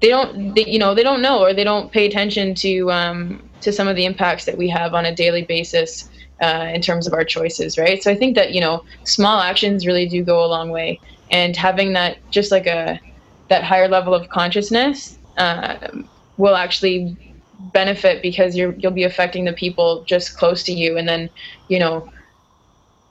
they 0.00 0.08
don't, 0.08 0.54
they, 0.54 0.64
you 0.66 0.78
know, 0.78 0.94
they 0.94 1.02
don't 1.02 1.22
know 1.22 1.42
or 1.42 1.54
they 1.54 1.64
don't 1.64 1.90
pay 1.90 2.06
attention 2.06 2.54
to 2.56 2.90
um, 2.92 3.42
to 3.62 3.72
some 3.72 3.88
of 3.88 3.96
the 3.96 4.04
impacts 4.04 4.44
that 4.44 4.58
we 4.58 4.68
have 4.68 4.94
on 4.94 5.06
a 5.06 5.14
daily 5.14 5.42
basis 5.42 6.10
uh, 6.42 6.70
in 6.74 6.82
terms 6.82 7.06
of 7.06 7.14
our 7.14 7.24
choices, 7.24 7.78
right? 7.78 8.02
So 8.02 8.10
I 8.10 8.14
think 8.14 8.34
that 8.36 8.52
you 8.52 8.60
know, 8.60 8.84
small 9.04 9.40
actions 9.40 9.86
really 9.86 10.06
do 10.06 10.22
go 10.22 10.44
a 10.44 10.48
long 10.48 10.70
way, 10.70 11.00
and 11.30 11.56
having 11.56 11.94
that 11.94 12.18
just 12.30 12.50
like 12.50 12.66
a 12.66 13.00
that 13.48 13.64
higher 13.64 13.88
level 13.88 14.14
of 14.14 14.28
consciousness 14.28 15.13
uh, 15.36 15.88
will 16.36 16.56
actually 16.56 17.16
benefit 17.58 18.22
because 18.22 18.56
you're 18.56 18.74
you'll 18.78 18.92
be 18.92 19.04
affecting 19.04 19.44
the 19.44 19.52
people 19.52 20.04
just 20.06 20.36
close 20.36 20.62
to 20.64 20.72
you, 20.72 20.96
and 20.96 21.08
then 21.08 21.30
you 21.68 21.78
know, 21.78 22.08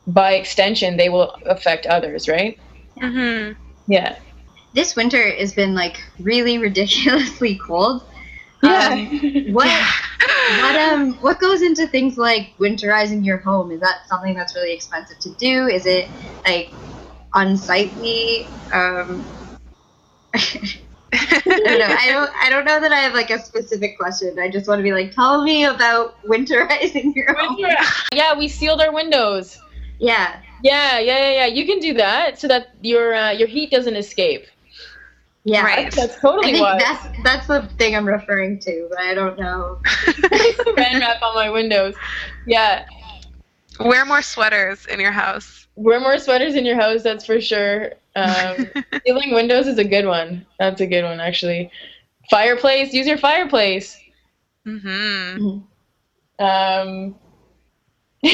by 0.08 0.34
extension, 0.34 0.98
they 0.98 1.10
will 1.10 1.34
affect 1.46 1.86
others, 1.86 2.28
right? 2.28 2.60
Mm-hmm. 3.02 3.54
Yeah. 3.88 4.18
this 4.74 4.96
winter 4.96 5.30
has 5.36 5.54
been 5.54 5.74
like 5.76 6.00
really 6.20 6.58
ridiculously 6.60 7.58
cold. 7.58 8.04
Yeah. 8.62 8.90
Um, 8.90 9.10
what 9.54 9.68
what 10.48 10.76
um 10.76 11.18
what 11.22 11.40
goes 11.40 11.62
into 11.62 11.88
things 11.88 12.18
like 12.18 12.56
winterizing 12.60 13.26
your 13.26 13.38
home? 13.40 13.72
Is 13.72 13.82
that 13.82 14.08
something 14.08 14.36
that's 14.36 14.56
really 14.56 14.74
expensive 14.74 15.20
to 15.20 15.34
do? 15.36 15.68
Is 15.68 15.86
it 15.86 16.10
like 16.46 16.76
unsightly? 17.34 18.56
Um, 18.74 19.32
I 21.14 21.42
don't 21.46 21.80
know. 21.80 21.96
I 22.00 22.10
don't. 22.12 22.32
I 22.36 22.50
don't 22.50 22.66
know 22.66 22.80
that 22.80 22.92
I 22.92 23.00
have 23.00 23.14
like 23.14 23.30
a 23.30 23.40
specific 23.40 23.98
question. 23.98 24.38
I 24.40 24.50
just 24.50 24.68
want 24.68 24.80
to 24.80 24.84
be 24.84 24.92
like, 24.94 25.12
tell 25.12 25.44
me 25.44 25.66
about 25.66 26.22
winterizing 26.24 27.16
your 27.16 27.34
home. 27.38 27.58
yeah, 28.14 28.38
we 28.38 28.48
sealed 28.48 28.82
our 28.82 28.92
windows. 28.94 29.60
Yeah. 30.00 30.42
Yeah, 30.64 31.00
yeah, 31.00 31.20
yeah, 31.20 31.32
yeah. 31.32 31.46
You 31.48 31.66
can 31.66 31.80
do 31.80 31.94
that 31.96 32.40
so 32.40 32.48
that 32.48 32.70
your 32.82 33.14
uh, 33.14 33.32
your 33.32 33.48
heat 33.48 33.72
doesn't 33.72 33.96
escape. 33.96 34.46
Yeah. 35.44 35.64
Right. 35.64 35.92
That's, 35.92 35.96
that's 35.96 36.18
I 36.18 36.22
totally 36.22 36.52
think 36.54 36.64
why. 36.64 36.78
that's 36.80 37.08
that's 37.24 37.48
the 37.48 37.64
thing 37.78 37.96
I'm 37.96 38.08
referring 38.08 38.60
to, 38.60 38.88
but 38.90 39.00
I 39.00 39.14
don't 39.14 39.38
know. 39.38 39.80
saran 39.86 41.00
wrap 41.00 41.22
on 41.22 41.36
my 41.36 41.50
windows. 41.50 41.96
Yeah, 42.48 42.86
Wear 43.80 44.06
more 44.06 44.22
sweaters 44.22 44.86
in 44.86 45.00
your 45.00 45.12
house. 45.12 45.68
wear 45.76 46.00
more 46.00 46.18
sweaters 46.20 46.56
in 46.56 46.66
your 46.66 46.80
house. 46.80 47.04
That's 47.04 47.26
for 47.26 47.42
sure. 47.42 47.94
Um, 48.16 48.68
sealing 49.06 49.34
windows 49.34 49.68
is 49.68 49.78
a 49.78 49.84
good 49.84 50.06
one. 50.06 50.46
That's 50.60 50.82
a 50.82 50.88
good 50.88 51.04
one, 51.04 51.20
actually. 51.20 51.72
Fireplace. 52.30 52.94
Use 52.94 53.08
your 53.08 53.18
fireplace. 53.18 54.00
Mm-hmm. 54.66 55.60
Um, 56.44 57.16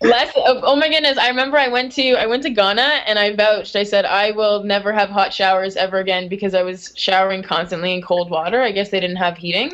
less 0.00 0.30
oh, 0.36 0.60
oh 0.62 0.76
my 0.76 0.88
goodness 0.88 1.18
i 1.18 1.26
remember 1.28 1.58
i 1.58 1.66
went 1.66 1.90
to 1.90 2.12
i 2.12 2.24
went 2.24 2.40
to 2.40 2.50
ghana 2.50 3.00
and 3.04 3.18
i 3.18 3.34
vouched 3.34 3.74
i 3.74 3.82
said 3.82 4.04
i 4.04 4.30
will 4.30 4.62
never 4.62 4.92
have 4.92 5.08
hot 5.08 5.34
showers 5.34 5.74
ever 5.74 5.98
again 5.98 6.28
because 6.28 6.54
i 6.54 6.62
was 6.62 6.92
showering 6.94 7.42
constantly 7.42 7.92
in 7.94 8.00
cold 8.00 8.30
water 8.30 8.62
i 8.62 8.70
guess 8.70 8.90
they 8.90 9.00
didn't 9.00 9.16
have 9.16 9.36
heating 9.36 9.72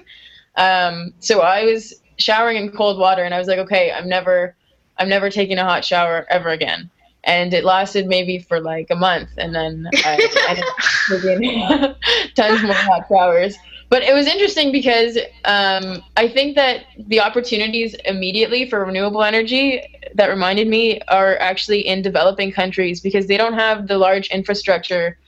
um, 0.57 1.13
so 1.19 1.41
i 1.41 1.63
was 1.65 1.93
showering 2.17 2.57
in 2.57 2.71
cold 2.71 2.99
water 2.99 3.23
and 3.23 3.35
i 3.35 3.39
was 3.39 3.49
like 3.49 3.59
okay 3.59 3.93
i'm 3.93 4.09
never 4.09 4.57
i'm 4.99 5.09
never 5.09 5.31
taking 5.31 5.59
a 5.59 5.65
hot 5.65 5.85
shower 5.85 6.27
ever 6.31 6.51
again 6.51 6.91
and 7.25 7.55
it 7.55 7.65
lasted 7.65 8.07
maybe 8.07 8.39
for 8.39 8.61
like 8.61 8.89
a 8.91 8.97
month 8.97 9.31
and 9.39 9.55
then 9.55 9.89
i, 10.05 10.65
I 11.09 11.95
tons 12.35 12.63
more 12.63 12.75
hot 12.75 13.07
showers 13.09 13.57
but 13.95 14.03
it 14.03 14.13
was 14.13 14.27
interesting 14.27 14.73
because 14.73 15.17
um, 15.45 16.03
I 16.17 16.29
think 16.29 16.57
that 16.57 16.85
the 16.99 17.21
opportunities 17.21 17.95
immediately 18.05 18.69
for 18.69 18.85
renewable 18.85 19.23
energy 19.23 19.83
that 20.15 20.27
reminded 20.27 20.67
me 20.67 21.01
are 21.09 21.39
actually 21.39 21.87
in 21.87 22.03
developing 22.03 22.51
countries 22.51 23.01
because 23.01 23.29
they 23.29 23.37
don't 23.37 23.53
have 23.53 23.87
the 23.87 23.99
large 23.99 24.29
infrastructure 24.31 25.19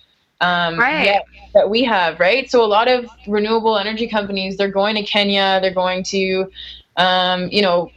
um, 0.41 0.79
right. 0.79 1.23
that 1.55 1.71
we 1.71 1.85
have, 1.85 2.19
right? 2.19 2.51
So 2.51 2.65
a 2.65 2.67
lot 2.67 2.89
of 2.89 3.07
renewable 3.27 3.79
energy 3.79 4.09
companies 4.09 4.57
they're 4.57 4.69
going 4.69 4.97
to 4.97 5.03
Kenya, 5.03 5.61
they're 5.61 5.73
going 5.73 6.03
to, 6.05 6.51
um, 6.97 7.49
you 7.51 7.63
know, 7.63 7.91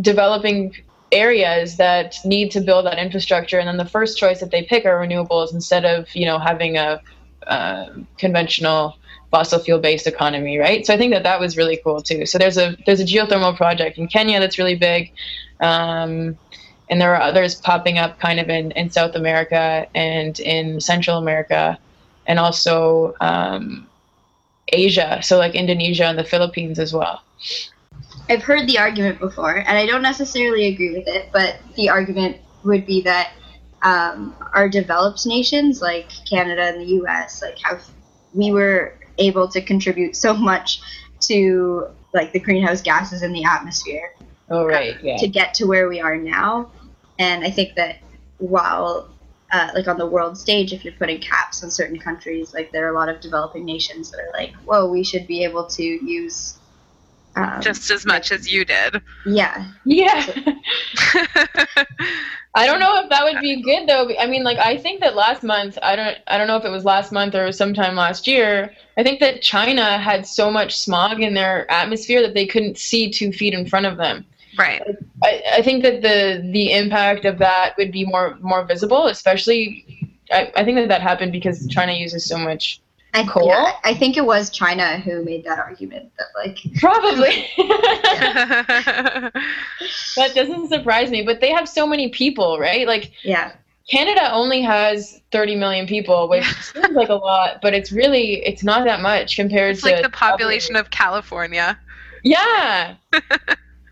developing 0.00 0.74
areas 1.14 1.76
that 1.76 2.16
need 2.24 2.50
to 2.50 2.60
build 2.60 2.86
that 2.86 2.98
infrastructure, 2.98 3.58
and 3.58 3.68
then 3.68 3.76
the 3.76 3.84
first 3.84 4.18
choice 4.18 4.40
that 4.40 4.50
they 4.50 4.62
pick 4.62 4.84
are 4.84 4.98
renewables 4.98 5.52
instead 5.52 5.84
of 5.84 6.14
you 6.14 6.26
know 6.26 6.38
having 6.38 6.76
a 6.76 7.00
uh, 7.46 7.86
conventional 8.18 8.96
fossil 9.30 9.58
fuel 9.58 9.80
based 9.80 10.06
economy, 10.06 10.58
right? 10.58 10.86
So 10.86 10.94
I 10.94 10.96
think 10.96 11.12
that 11.12 11.22
that 11.24 11.40
was 11.40 11.56
really 11.56 11.80
cool 11.82 12.00
too. 12.02 12.26
So 12.26 12.38
there's 12.38 12.56
a 12.56 12.76
there's 12.86 13.00
a 13.00 13.04
geothermal 13.04 13.56
project 13.56 13.98
in 13.98 14.06
Kenya 14.08 14.38
that's 14.40 14.58
really 14.58 14.76
big, 14.76 15.12
um, 15.60 16.38
and 16.88 17.00
there 17.00 17.14
are 17.14 17.20
others 17.20 17.54
popping 17.56 17.98
up 17.98 18.18
kind 18.20 18.38
of 18.38 18.48
in 18.48 18.70
in 18.72 18.90
South 18.90 19.14
America 19.14 19.86
and 19.94 20.38
in 20.40 20.80
Central 20.80 21.18
America, 21.18 21.78
and 22.26 22.38
also 22.38 23.14
um, 23.20 23.86
Asia. 24.68 25.20
So 25.22 25.38
like 25.38 25.54
Indonesia 25.54 26.04
and 26.04 26.18
the 26.18 26.24
Philippines 26.24 26.78
as 26.78 26.92
well. 26.92 27.22
I've 28.28 28.42
heard 28.42 28.66
the 28.66 28.78
argument 28.78 29.18
before, 29.18 29.56
and 29.56 29.76
I 29.76 29.86
don't 29.86 30.02
necessarily 30.02 30.68
agree 30.68 30.96
with 30.96 31.06
it, 31.06 31.28
but 31.32 31.56
the 31.76 31.90
argument 31.90 32.38
would 32.64 32.86
be 32.86 33.02
that 33.02 33.32
um, 33.82 34.34
our 34.54 34.68
developed 34.68 35.26
nations 35.26 35.82
like 35.82 36.08
Canada 36.28 36.62
and 36.62 36.80
the 36.80 36.86
U.S. 36.96 37.42
like 37.42 37.58
have 37.62 37.86
we 38.32 38.50
were 38.50 38.94
able 39.18 39.46
to 39.48 39.60
contribute 39.60 40.16
so 40.16 40.34
much 40.34 40.80
to 41.20 41.88
like 42.12 42.32
the 42.32 42.40
greenhouse 42.40 42.80
gases 42.80 43.22
in 43.22 43.32
the 43.32 43.44
atmosphere. 43.44 44.14
Oh 44.48 44.64
right, 44.64 44.96
yeah. 45.02 45.18
To 45.18 45.28
get 45.28 45.54
to 45.54 45.66
where 45.66 45.88
we 45.88 46.00
are 46.00 46.16
now, 46.16 46.70
and 47.18 47.44
I 47.44 47.50
think 47.50 47.74
that 47.76 47.98
while 48.38 49.10
uh, 49.52 49.70
like 49.74 49.86
on 49.86 49.98
the 49.98 50.06
world 50.06 50.38
stage, 50.38 50.72
if 50.72 50.84
you're 50.84 50.94
putting 50.94 51.20
caps 51.20 51.62
on 51.62 51.70
certain 51.70 51.98
countries, 51.98 52.54
like 52.54 52.72
there 52.72 52.86
are 52.86 52.94
a 52.94 52.98
lot 52.98 53.08
of 53.08 53.20
developing 53.20 53.64
nations 53.64 54.10
that 54.10 54.20
are 54.20 54.32
like, 54.32 54.54
whoa, 54.64 54.90
we 54.90 55.04
should 55.04 55.26
be 55.26 55.44
able 55.44 55.66
to 55.66 55.82
use 55.82 56.58
um, 57.36 57.60
just 57.60 57.90
as 57.90 58.06
much 58.06 58.32
as 58.32 58.50
you 58.50 58.64
did. 58.64 59.02
Yeah. 59.26 59.70
Yeah. 59.84 60.26
I 62.56 62.66
don't 62.66 62.78
know 62.78 63.02
if 63.02 63.10
that 63.10 63.24
would 63.24 63.40
be 63.40 63.62
good 63.62 63.88
though. 63.88 64.10
I 64.18 64.26
mean, 64.26 64.44
like 64.44 64.58
I 64.58 64.76
think 64.76 65.00
that 65.00 65.16
last 65.16 65.42
month, 65.42 65.76
I 65.82 65.96
don't, 65.96 66.16
I 66.28 66.38
don't 66.38 66.46
know 66.46 66.56
if 66.56 66.64
it 66.64 66.70
was 66.70 66.84
last 66.84 67.10
month 67.10 67.34
or 67.34 67.50
sometime 67.50 67.96
last 67.96 68.28
year. 68.28 68.72
I 68.96 69.02
think 69.02 69.18
that 69.20 69.42
China 69.42 69.98
had 69.98 70.26
so 70.26 70.50
much 70.50 70.78
smog 70.78 71.20
in 71.20 71.34
their 71.34 71.70
atmosphere 71.70 72.22
that 72.22 72.34
they 72.34 72.46
couldn't 72.46 72.78
see 72.78 73.10
two 73.10 73.32
feet 73.32 73.54
in 73.54 73.66
front 73.66 73.86
of 73.86 73.96
them. 73.96 74.24
Right. 74.56 74.80
I, 75.24 75.42
I 75.54 75.62
think 75.62 75.82
that 75.82 76.02
the 76.02 76.48
the 76.52 76.72
impact 76.72 77.24
of 77.24 77.38
that 77.38 77.74
would 77.76 77.90
be 77.90 78.06
more 78.06 78.38
more 78.40 78.64
visible, 78.64 79.06
especially. 79.06 79.84
I, 80.30 80.52
I 80.56 80.64
think 80.64 80.76
that 80.78 80.88
that 80.88 81.02
happened 81.02 81.32
because 81.32 81.66
China 81.66 81.92
uses 81.92 82.24
so 82.24 82.38
much 82.38 82.80
I, 83.14 83.24
cool. 83.26 83.46
Yeah, 83.46 83.72
I 83.84 83.94
think 83.94 84.16
it 84.16 84.26
was 84.26 84.50
China 84.50 84.98
who 84.98 85.24
made 85.24 85.44
that 85.44 85.58
argument 85.58 86.10
that 86.18 86.26
like 86.34 86.58
probably 86.80 87.46
that 90.16 90.32
doesn't 90.34 90.68
surprise 90.68 91.10
me, 91.10 91.22
but 91.22 91.40
they 91.40 91.52
have 91.52 91.68
so 91.68 91.86
many 91.86 92.08
people, 92.08 92.58
right? 92.58 92.86
Like 92.86 93.12
yeah. 93.22 93.52
Canada 93.88 94.32
only 94.32 94.62
has 94.62 95.20
30 95.30 95.56
million 95.56 95.86
people, 95.86 96.28
which 96.28 96.44
seems 96.62 96.90
like 96.90 97.10
a 97.10 97.14
lot, 97.14 97.60
but 97.62 97.72
it's 97.72 97.92
really 97.92 98.44
it's 98.44 98.64
not 98.64 98.84
that 98.84 99.00
much 99.00 99.36
compared 99.36 99.72
it's 99.72 99.82
to 99.82 99.90
like 99.90 100.02
the 100.02 100.10
population 100.10 100.74
of 100.74 100.90
California. 100.90 101.78
Yeah. 102.24 102.96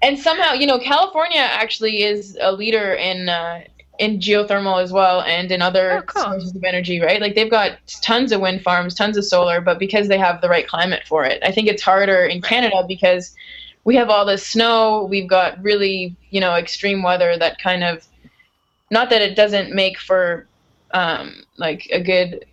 and 0.02 0.18
somehow, 0.18 0.52
you 0.54 0.66
know, 0.66 0.78
California 0.78 1.40
actually 1.40 2.02
is 2.02 2.37
a 2.40 2.50
leader 2.50 2.94
in 2.94 3.28
uh, 3.28 3.61
in 4.02 4.18
geothermal 4.18 4.82
as 4.82 4.90
well 4.90 5.22
and 5.22 5.52
in 5.52 5.62
other 5.62 5.98
oh, 5.98 6.02
cool. 6.02 6.22
sources 6.22 6.56
of 6.56 6.64
energy, 6.64 7.00
right? 7.00 7.20
Like 7.20 7.36
they've 7.36 7.48
got 7.48 7.78
tons 8.02 8.32
of 8.32 8.40
wind 8.40 8.60
farms, 8.62 8.96
tons 8.96 9.16
of 9.16 9.24
solar, 9.24 9.60
but 9.60 9.78
because 9.78 10.08
they 10.08 10.18
have 10.18 10.40
the 10.40 10.48
right 10.48 10.66
climate 10.66 11.04
for 11.06 11.24
it. 11.24 11.40
I 11.44 11.52
think 11.52 11.68
it's 11.68 11.82
harder 11.82 12.24
in 12.24 12.42
Canada 12.42 12.84
because 12.88 13.32
we 13.84 13.94
have 13.94 14.10
all 14.10 14.26
this 14.26 14.44
snow, 14.44 15.06
we've 15.08 15.28
got 15.28 15.62
really, 15.62 16.16
you 16.30 16.40
know, 16.40 16.56
extreme 16.56 17.04
weather 17.04 17.38
that 17.38 17.60
kind 17.60 17.84
of 17.84 18.04
not 18.90 19.08
that 19.10 19.22
it 19.22 19.36
doesn't 19.36 19.72
make 19.72 19.98
for 20.00 20.48
um, 20.92 21.44
like 21.56 21.88
a 21.92 22.02
good 22.02 22.44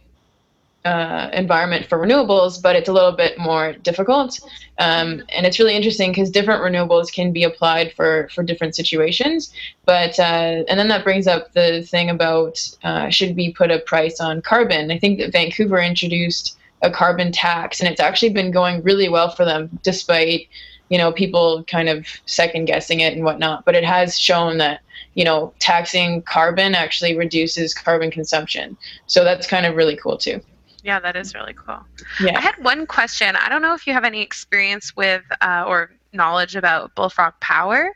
uh, 0.90 1.30
environment 1.34 1.86
for 1.86 2.00
renewables, 2.00 2.60
but 2.60 2.76
it's 2.76 2.90
a 2.90 2.92
little 2.92 3.12
bit 3.12 3.38
more 3.38 3.74
difficult. 3.74 4.40
Um, 4.80 5.24
and 5.30 5.46
it's 5.46 5.60
really 5.60 5.76
interesting 5.76 6.10
because 6.10 6.32
different 6.32 6.64
renewables 6.64 7.14
can 7.14 7.32
be 7.32 7.44
applied 7.44 7.94
for 7.94 8.28
for 8.34 8.44
different 8.44 8.76
situations. 8.76 9.54
But 9.86 10.18
uh, 10.20 10.64
and 10.68 10.80
then 10.80 10.88
that 10.88 11.04
brings 11.04 11.28
up 11.28 11.54
the 11.54 11.84
thing 11.84 12.10
about 12.10 12.56
uh, 12.84 13.10
should 13.10 13.36
we 13.36 13.54
put 13.54 13.70
a 13.70 13.80
price 13.80 14.20
on 14.20 14.42
carbon? 14.42 14.90
I 14.90 14.98
think 14.98 15.20
that 15.20 15.32
Vancouver 15.32 15.80
introduced 15.80 16.58
a 16.82 16.90
carbon 16.90 17.32
tax, 17.32 17.80
and 17.80 17.88
it's 17.88 18.02
actually 18.02 18.34
been 18.34 18.50
going 18.50 18.82
really 18.82 19.10
well 19.10 19.30
for 19.30 19.46
them, 19.46 19.70
despite 19.84 20.48
you 20.90 20.98
know 20.98 21.12
people 21.12 21.64
kind 21.66 21.88
of 21.88 22.08
second 22.26 22.66
guessing 22.66 23.02
it 23.02 23.14
and 23.14 23.24
whatnot. 23.24 23.64
But 23.64 23.76
it 23.76 23.84
has 23.84 24.20
shown 24.20 24.58
that 24.58 24.82
you 25.14 25.24
know 25.24 25.54
taxing 25.60 26.24
carbon 26.24 26.74
actually 26.74 27.16
reduces 27.16 27.76
carbon 27.76 28.10
consumption. 28.10 28.76
So 29.06 29.24
that's 29.24 29.46
kind 29.46 29.68
of 29.68 29.76
really 29.76 29.96
cool 29.96 30.18
too. 30.18 30.42
Yeah, 30.84 31.00
that 31.00 31.16
is 31.16 31.36
really 31.36 31.54
cool. 31.54 31.80
Yeah. 32.22 32.38
I 32.38 32.42
had 32.42 32.56
one 32.64 32.86
question. 32.86 33.36
I 33.36 33.50
don't 33.50 33.62
know 33.62 33.74
if 33.74 33.86
you 33.86 33.94
have 33.94 34.06
any 34.06 34.22
experience 34.22 34.96
with 34.96 35.24
uh, 35.42 35.66
or 35.68 35.92
knowledge 36.14 36.56
about 36.56 36.96
bullfrog 36.96 37.34
power. 37.40 37.96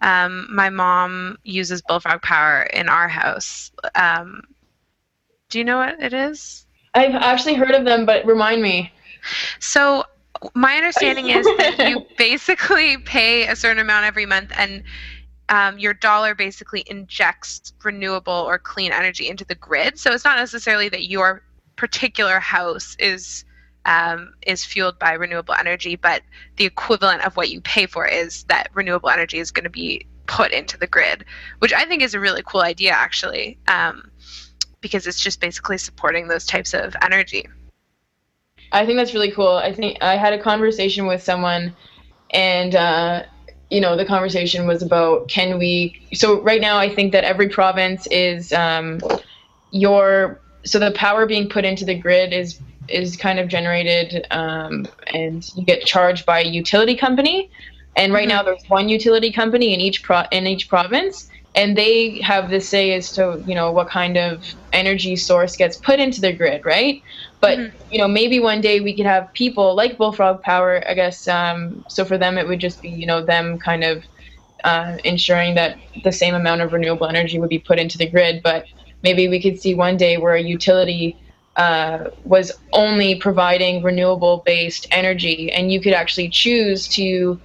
Um, 0.00 0.46
my 0.50 0.70
mom 0.70 1.38
uses 1.42 1.82
bullfrog 1.82 2.22
power 2.22 2.62
in 2.62 2.88
our 2.88 3.08
house. 3.08 3.72
Um, 3.94 4.42
do 5.48 5.58
you 5.58 5.64
know 5.64 5.78
what 5.78 6.00
it 6.00 6.12
is? 6.12 6.66
I've 6.94 7.14
actually 7.14 7.54
heard 7.54 7.72
of 7.72 7.84
them, 7.84 8.06
but 8.06 8.24
remind 8.26 8.62
me. 8.62 8.92
So, 9.60 10.04
my 10.54 10.76
understanding 10.76 11.30
is 11.30 11.44
that 11.58 11.78
you 11.88 12.06
basically 12.16 12.98
pay 12.98 13.46
a 13.46 13.56
certain 13.56 13.80
amount 13.80 14.06
every 14.06 14.26
month, 14.26 14.52
and 14.56 14.82
um, 15.48 15.78
your 15.78 15.94
dollar 15.94 16.34
basically 16.34 16.84
injects 16.86 17.72
renewable 17.82 18.32
or 18.32 18.58
clean 18.58 18.92
energy 18.92 19.28
into 19.28 19.44
the 19.44 19.54
grid. 19.54 19.98
So, 19.98 20.12
it's 20.12 20.24
not 20.24 20.38
necessarily 20.38 20.88
that 20.90 21.08
you're 21.08 21.42
particular 21.78 22.40
house 22.40 22.94
is 22.98 23.44
um, 23.86 24.34
is 24.46 24.64
fueled 24.64 24.98
by 24.98 25.12
renewable 25.12 25.54
energy, 25.54 25.96
but 25.96 26.22
the 26.56 26.66
equivalent 26.66 27.24
of 27.24 27.36
what 27.38 27.48
you 27.48 27.62
pay 27.62 27.86
for 27.86 28.06
is 28.06 28.42
that 28.44 28.68
renewable 28.74 29.08
energy 29.08 29.38
is 29.38 29.50
going 29.50 29.64
to 29.64 29.70
be 29.70 30.06
put 30.26 30.52
into 30.52 30.76
the 30.76 30.86
grid, 30.86 31.24
which 31.60 31.72
I 31.72 31.86
think 31.86 32.02
is 32.02 32.12
a 32.12 32.20
really 32.20 32.42
cool 32.44 32.60
idea, 32.60 32.90
actually, 32.92 33.56
um, 33.66 34.10
because 34.82 35.06
it's 35.06 35.20
just 35.20 35.40
basically 35.40 35.78
supporting 35.78 36.28
those 36.28 36.44
types 36.44 36.74
of 36.74 36.94
energy. 37.00 37.48
I 38.72 38.84
think 38.84 38.98
that's 38.98 39.14
really 39.14 39.30
cool. 39.30 39.56
I 39.56 39.72
think 39.72 39.96
I 40.02 40.16
had 40.16 40.34
a 40.34 40.42
conversation 40.42 41.06
with 41.06 41.22
someone, 41.22 41.74
and 42.32 42.74
uh, 42.74 43.22
you 43.70 43.80
know, 43.80 43.96
the 43.96 44.04
conversation 44.04 44.66
was 44.66 44.82
about 44.82 45.28
can 45.28 45.58
we. 45.58 46.02
So 46.12 46.42
right 46.42 46.60
now, 46.60 46.76
I 46.76 46.94
think 46.94 47.12
that 47.12 47.24
every 47.24 47.48
province 47.48 48.06
is 48.10 48.52
um, 48.52 49.00
your 49.70 50.40
so 50.64 50.78
the 50.78 50.90
power 50.92 51.26
being 51.26 51.48
put 51.48 51.64
into 51.64 51.84
the 51.84 51.94
grid 51.94 52.32
is 52.32 52.60
is 52.88 53.16
kind 53.16 53.38
of 53.38 53.48
generated 53.48 54.26
um, 54.30 54.86
and 55.08 55.50
you 55.54 55.64
get 55.64 55.84
charged 55.84 56.24
by 56.24 56.40
a 56.40 56.46
utility 56.46 56.96
company 56.96 57.50
and 57.96 58.12
right 58.12 58.28
mm-hmm. 58.28 58.36
now 58.36 58.42
there's 58.42 58.64
one 58.68 58.88
utility 58.88 59.30
company 59.30 59.74
in 59.74 59.80
each 59.80 60.02
pro 60.02 60.22
in 60.32 60.46
each 60.46 60.68
province 60.68 61.30
and 61.54 61.76
they 61.76 62.20
have 62.20 62.50
the 62.50 62.60
say 62.60 62.94
as 62.94 63.12
to 63.12 63.42
you 63.46 63.54
know 63.54 63.72
what 63.72 63.88
kind 63.88 64.16
of 64.16 64.44
energy 64.72 65.16
source 65.16 65.56
gets 65.56 65.76
put 65.76 65.98
into 65.98 66.20
the 66.20 66.32
grid 66.32 66.64
right 66.64 67.02
but 67.40 67.58
mm-hmm. 67.58 67.92
you 67.92 67.98
know 67.98 68.08
maybe 68.08 68.40
one 68.40 68.60
day 68.60 68.80
we 68.80 68.94
could 68.94 69.06
have 69.06 69.32
people 69.34 69.74
like 69.74 69.98
bullfrog 69.98 70.42
power 70.42 70.82
i 70.88 70.94
guess 70.94 71.28
um, 71.28 71.84
so 71.88 72.04
for 72.04 72.16
them 72.16 72.38
it 72.38 72.46
would 72.46 72.58
just 72.58 72.80
be 72.80 72.88
you 72.88 73.06
know 73.06 73.22
them 73.22 73.58
kind 73.58 73.84
of 73.84 74.02
uh, 74.64 74.98
ensuring 75.04 75.54
that 75.54 75.78
the 76.04 76.12
same 76.12 76.34
amount 76.34 76.60
of 76.60 76.72
renewable 76.72 77.06
energy 77.06 77.38
would 77.38 77.48
be 77.48 77.58
put 77.58 77.78
into 77.78 77.98
the 77.98 78.08
grid. 78.08 78.42
But 78.42 78.66
maybe 79.02 79.28
we 79.28 79.40
could 79.40 79.60
see 79.60 79.74
one 79.74 79.96
day 79.96 80.16
where 80.16 80.34
a 80.34 80.42
utility 80.42 81.16
uh, 81.56 82.10
was 82.24 82.52
only 82.72 83.16
providing 83.16 83.82
renewable 83.82 84.42
based 84.46 84.86
energy 84.90 85.50
and 85.52 85.72
you 85.72 85.80
could 85.80 85.92
actually 85.92 86.28
choose 86.28 86.86
to 86.86 87.40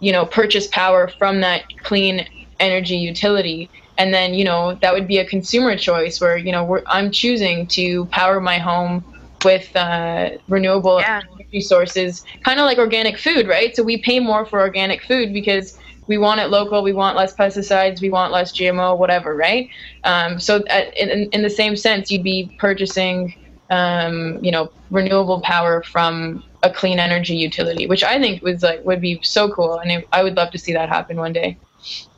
you 0.00 0.12
know 0.12 0.26
purchase 0.26 0.66
power 0.66 1.08
from 1.08 1.40
that 1.40 1.64
clean 1.82 2.26
energy 2.60 2.96
utility 2.96 3.70
and 3.96 4.12
then 4.12 4.34
you 4.34 4.44
know 4.44 4.74
that 4.82 4.92
would 4.92 5.08
be 5.08 5.18
a 5.18 5.24
consumer 5.24 5.76
choice 5.76 6.20
where 6.20 6.36
you 6.36 6.52
know 6.52 6.80
i'm 6.86 7.10
choosing 7.10 7.66
to 7.66 8.04
power 8.06 8.40
my 8.40 8.58
home 8.58 9.02
with 9.44 9.74
uh, 9.76 10.30
renewable 10.48 11.00
yeah. 11.00 11.22
energy 11.32 11.60
sources 11.60 12.24
kind 12.44 12.58
of 12.58 12.64
like 12.64 12.78
organic 12.78 13.16
food 13.16 13.46
right 13.46 13.74
so 13.74 13.82
we 13.82 13.96
pay 13.96 14.18
more 14.20 14.44
for 14.44 14.60
organic 14.60 15.02
food 15.02 15.32
because 15.32 15.78
we 16.06 16.18
want 16.18 16.40
it 16.40 16.48
local 16.48 16.82
we 16.82 16.92
want 16.92 17.16
less 17.16 17.34
pesticides 17.34 18.00
we 18.00 18.10
want 18.10 18.32
less 18.32 18.52
gmo 18.52 18.96
whatever 18.96 19.34
right 19.34 19.68
um, 20.04 20.38
so 20.38 20.62
at, 20.68 20.96
in, 20.96 21.28
in 21.30 21.42
the 21.42 21.50
same 21.50 21.76
sense 21.76 22.10
you'd 22.10 22.22
be 22.22 22.54
purchasing 22.58 23.34
um, 23.70 24.38
you 24.42 24.50
know, 24.50 24.70
renewable 24.90 25.40
power 25.40 25.82
from 25.82 26.42
a 26.62 26.70
clean 26.70 26.98
energy 26.98 27.36
utility, 27.36 27.86
which 27.86 28.04
I 28.04 28.18
think 28.18 28.42
was 28.42 28.62
like 28.62 28.84
would 28.84 29.00
be 29.00 29.20
so 29.22 29.50
cool, 29.50 29.78
and 29.78 29.90
it, 29.90 30.08
I 30.12 30.22
would 30.22 30.36
love 30.36 30.50
to 30.52 30.58
see 30.58 30.72
that 30.72 30.88
happen 30.88 31.16
one 31.16 31.32
day. 31.32 31.58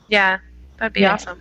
Yeah, 0.08 0.38
that'd 0.78 0.92
be 0.92 1.00
yeah. 1.00 1.14
awesome. 1.14 1.40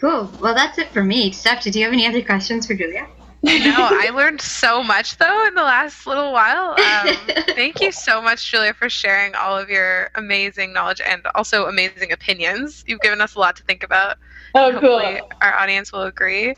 Cool. 0.00 0.30
Well, 0.40 0.54
that's 0.54 0.78
it 0.78 0.88
for 0.88 1.02
me. 1.02 1.30
Steph, 1.30 1.62
did 1.62 1.76
you 1.76 1.84
have 1.84 1.92
any 1.92 2.06
other 2.06 2.22
questions 2.22 2.66
for 2.66 2.74
Julia? 2.74 3.06
No, 3.42 3.74
I 3.90 4.10
learned 4.14 4.40
so 4.40 4.82
much 4.82 5.16
though 5.18 5.46
in 5.46 5.54
the 5.54 5.62
last 5.62 6.06
little 6.06 6.32
while. 6.32 6.70
Um, 6.80 7.16
thank 7.48 7.80
you 7.80 7.92
so 7.92 8.22
much, 8.22 8.50
Julia, 8.50 8.74
for 8.74 8.88
sharing 8.88 9.34
all 9.34 9.58
of 9.58 9.68
your 9.68 10.10
amazing 10.14 10.72
knowledge 10.72 11.00
and 11.04 11.22
also 11.34 11.66
amazing 11.66 12.12
opinions. 12.12 12.84
You've 12.86 13.00
given 13.00 13.20
us 13.20 13.34
a 13.34 13.40
lot 13.40 13.56
to 13.56 13.62
think 13.64 13.82
about. 13.82 14.18
Oh, 14.54 14.76
cool. 14.80 15.28
Our 15.40 15.54
audience 15.54 15.92
will 15.92 16.02
agree. 16.02 16.54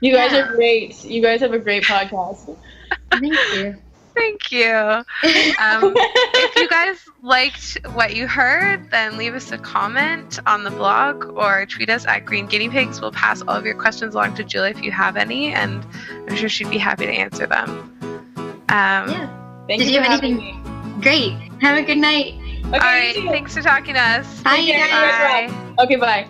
You 0.00 0.14
guys 0.14 0.32
yeah. 0.32 0.38
are 0.40 0.54
great. 0.54 1.04
You 1.04 1.20
guys 1.20 1.40
have 1.40 1.52
a 1.52 1.58
great 1.58 1.84
podcast. 1.84 2.56
Thank 3.10 3.34
you. 3.54 3.76
Thank 4.20 4.52
you. 4.52 4.70
Um, 4.70 5.94
if 5.96 6.56
you 6.56 6.68
guys 6.68 7.08
liked 7.22 7.78
what 7.92 8.14
you 8.14 8.26
heard, 8.26 8.90
then 8.90 9.16
leave 9.16 9.34
us 9.34 9.50
a 9.50 9.56
comment 9.56 10.38
on 10.46 10.62
the 10.62 10.70
blog 10.70 11.24
or 11.36 11.64
tweet 11.64 11.88
us 11.88 12.04
at 12.06 12.26
Green 12.26 12.46
Guinea 12.46 12.68
Pigs. 12.68 13.00
We'll 13.00 13.12
pass 13.12 13.40
all 13.40 13.56
of 13.56 13.64
your 13.64 13.74
questions 13.74 14.14
along 14.14 14.34
to 14.34 14.44
Julie 14.44 14.70
if 14.70 14.82
you 14.82 14.92
have 14.92 15.16
any, 15.16 15.54
and 15.54 15.86
I'm 16.28 16.36
sure 16.36 16.50
she'd 16.50 16.68
be 16.68 16.76
happy 16.76 17.06
to 17.06 17.12
answer 17.12 17.46
them. 17.46 17.68
Um, 17.70 18.60
yeah. 18.68 19.64
Thank 19.66 19.80
Did 19.80 19.88
you, 19.88 19.94
you 19.94 20.00
have 20.02 20.22
anything? 20.22 20.36
Me. 20.36 21.00
Great. 21.00 21.32
Have 21.62 21.78
a 21.78 21.82
good 21.82 21.98
night. 21.98 22.34
Okay, 22.66 22.74
all 22.74 22.78
right. 22.78 23.14
Thanks 23.14 23.54
for 23.54 23.62
talking 23.62 23.94
to 23.94 24.00
us. 24.00 24.42
Bye. 24.42 24.66
Bye. 24.66 25.74
Okay, 25.82 25.96
bye. 25.96 26.28